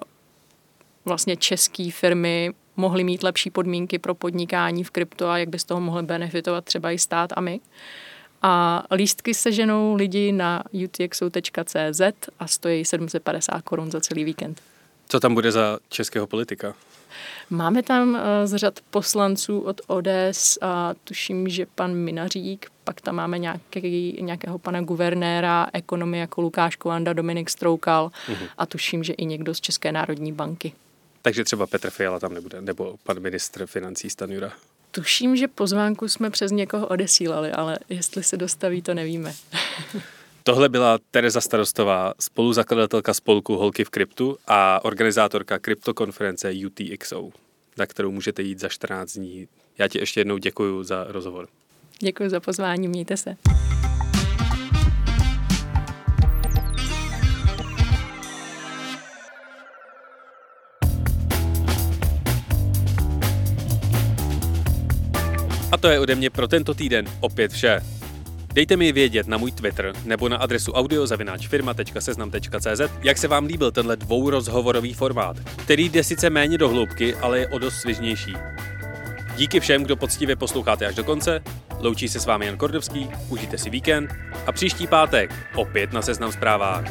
vlastně 1.05 1.37
české 1.37 1.91
firmy 1.91 2.55
mohly 2.77 3.05
mít 3.05 3.23
lepší 3.23 3.51
podmínky 3.51 3.99
pro 3.99 4.15
podnikání 4.15 4.85
v 4.85 4.91
krypto 4.91 5.29
a 5.29 5.39
jak 5.39 5.49
by 5.49 5.59
z 5.59 5.65
toho 5.65 5.81
mohly 5.81 6.03
benefitovat 6.03 6.65
třeba 6.65 6.91
i 6.91 6.99
stát 6.99 7.31
a 7.37 7.41
my. 7.41 7.61
A 8.43 8.85
lístky 8.91 9.35
se 9.35 9.53
ženou 9.53 9.95
lidi 9.95 10.33
na 10.33 10.63
utxo.cz 10.85 12.01
a 12.41 12.47
stojí 12.47 12.85
750 12.85 13.63
korun 13.63 13.91
za 13.91 14.01
celý 14.01 14.25
víkend. 14.25 14.61
Co 15.09 15.21
tam 15.21 15.35
bude 15.35 15.53
za 15.53 15.79
českého 15.89 16.27
politika? 16.27 16.75
Máme 17.51 17.83
tam 17.83 18.17
eh, 18.17 18.47
z 18.47 18.57
řad 18.57 18.81
poslanců 18.91 19.61
od 19.61 19.81
ODS 19.87 20.59
a 20.61 20.95
tuším, 21.05 21.49
že 21.49 21.67
pan 21.75 21.95
Minařík, 21.95 22.71
pak 22.85 23.01
tam 23.01 23.15
máme 23.15 23.39
nějaký, 23.39 24.19
nějakého 24.21 24.59
pana 24.59 24.81
guvernéra 24.81 25.67
ekonomie 25.73 26.21
jako 26.21 26.41
Lukáš 26.41 26.77
Kovanda, 26.77 27.13
Dominik 27.13 27.51
Stroukal 27.51 28.11
uh-huh. 28.29 28.49
a 28.59 28.67
tuším, 28.67 29.05
že 29.05 29.13
i 29.13 29.25
někdo 29.25 29.55
z 29.55 29.61
České 29.61 29.93
národní 29.93 30.33
banky. 30.33 30.73
Takže 31.23 31.45
třeba 31.45 31.67
Petr 31.67 31.91
Fiala 31.91 32.21
tam 32.21 32.35
nebude, 32.35 32.61
nebo 32.61 32.97
pan 33.05 33.21
ministr 33.21 33.67
financí 33.67 34.11
Stanjura. 34.11 34.53
Tuším, 34.91 35.37
že 35.37 35.49
pozvánku 35.49 36.09
jsme 36.09 36.31
přes 36.31 36.51
někoho 36.53 36.87
odesílali, 36.87 37.53
ale 37.53 37.79
jestli 37.89 38.23
se 38.23 38.37
dostaví, 38.37 38.83
to 38.83 38.95
nevíme. 38.95 39.35
Tohle 40.47 40.69
byla 40.69 40.99
Tereza 41.11 41.41
Starostová, 41.41 42.15
spoluzakladatelka 42.21 43.15
spolku 43.15 43.57
Holky 43.57 43.85
v 43.85 43.91
kryptu 43.91 44.37
a 44.47 44.85
organizátorka 44.85 45.59
kryptokonference 45.59 46.53
UTXO, 46.67 47.31
na 47.79 47.87
kterou 47.87 48.11
můžete 48.11 48.43
jít 48.43 48.61
za 48.61 48.69
14 48.69 49.13
dní. 49.13 49.49
Já 49.79 49.89
ti 49.89 49.99
ještě 49.99 50.21
jednou 50.21 50.39
děkuji 50.39 50.83
za 50.83 51.05
rozhovor. 51.09 51.49
Děkuji 51.99 52.31
za 52.31 52.41
pozvání, 52.41 52.89
mějte 52.89 53.17
se. 53.17 53.37
A 65.73 65.77
to 65.81 65.89
je 65.89 66.01
ode 66.01 66.15
mě 66.15 66.31
pro 66.31 66.49
tento 66.49 66.75
týden 66.75 67.07
opět 67.21 67.53
vše. 67.53 68.04
Dejte 68.55 68.77
mi 68.77 68.93
vědět 68.93 69.27
na 69.27 69.39
můj 69.39 69.53
Twitter 69.53 69.93
nebo 70.05 70.29
na 70.29 70.37
adresu 70.37 70.73
audiozavináčfirma.seznam.cz, 70.73 72.81
jak 73.03 73.19
se 73.19 73.29
vám 73.29 73.47
líbil 73.47 73.73
tenhle 73.73 73.97
dvourozhovorový 73.97 74.95
formát, 74.95 75.37
který 75.57 75.89
jde 75.89 76.05
sice 76.05 76.31
méně 76.31 76.59
do 76.59 76.69
hloubky, 76.69 77.15
ale 77.15 77.39
je 77.39 77.49
o 77.49 77.59
dost 77.59 77.75
svěžnější. 77.75 78.35
Díky 79.37 79.61
všem, 79.61 79.83
kdo 79.83 79.97
poctivě 79.97 80.37
posloucháte 80.37 80.87
až 80.87 80.95
do 80.95 81.05
konce, 81.05 81.43
loučí 81.79 82.09
se 82.09 82.21
s 82.21 82.27
vámi 82.27 82.47
Jan 82.47 82.57
Kordovský, 82.57 83.09
užijte 83.29 83.59
si 83.59 83.71
víkend 83.71 84.15
a 84.47 84.53
příští 84.53 84.87
pátek 84.87 85.35
opět 85.55 85.93
na 85.93 86.03
Seznam 86.03 86.33
zprávách. 86.33 86.85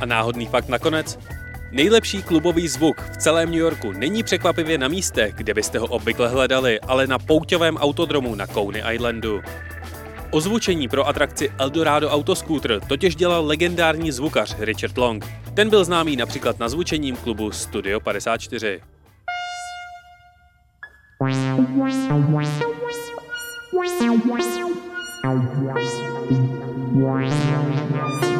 A 0.00 0.06
náhodný 0.06 0.46
fakt 0.46 0.68
nakonec, 0.68 1.18
Nejlepší 1.72 2.22
klubový 2.22 2.68
zvuk 2.68 3.00
v 3.00 3.16
celém 3.16 3.50
New 3.50 3.60
Yorku 3.60 3.92
není 3.92 4.22
překvapivě 4.22 4.78
na 4.78 4.88
místech, 4.88 5.34
kde 5.34 5.54
byste 5.54 5.78
ho 5.78 5.86
obvykle 5.86 6.28
hledali, 6.28 6.80
ale 6.80 7.06
na 7.06 7.18
pouťovém 7.18 7.76
autodromu 7.76 8.34
na 8.34 8.46
Coney 8.46 8.82
Islandu. 8.94 9.40
Ozvučení 10.30 10.88
pro 10.88 11.08
atrakci 11.08 11.52
Eldorado 11.58 12.10
Autoscooter 12.10 12.80
totiž 12.80 13.16
dělal 13.16 13.46
legendární 13.46 14.12
zvukař 14.12 14.56
Richard 14.58 14.98
Long. 14.98 15.26
Ten 15.54 15.70
byl 15.70 15.84
známý 15.84 16.16
například 16.16 16.58
na 16.58 16.68
zvučením 16.68 17.16
klubu 17.16 17.52
Studio 17.52 18.00
54. 18.00 18.80
Wow. 26.94 28.39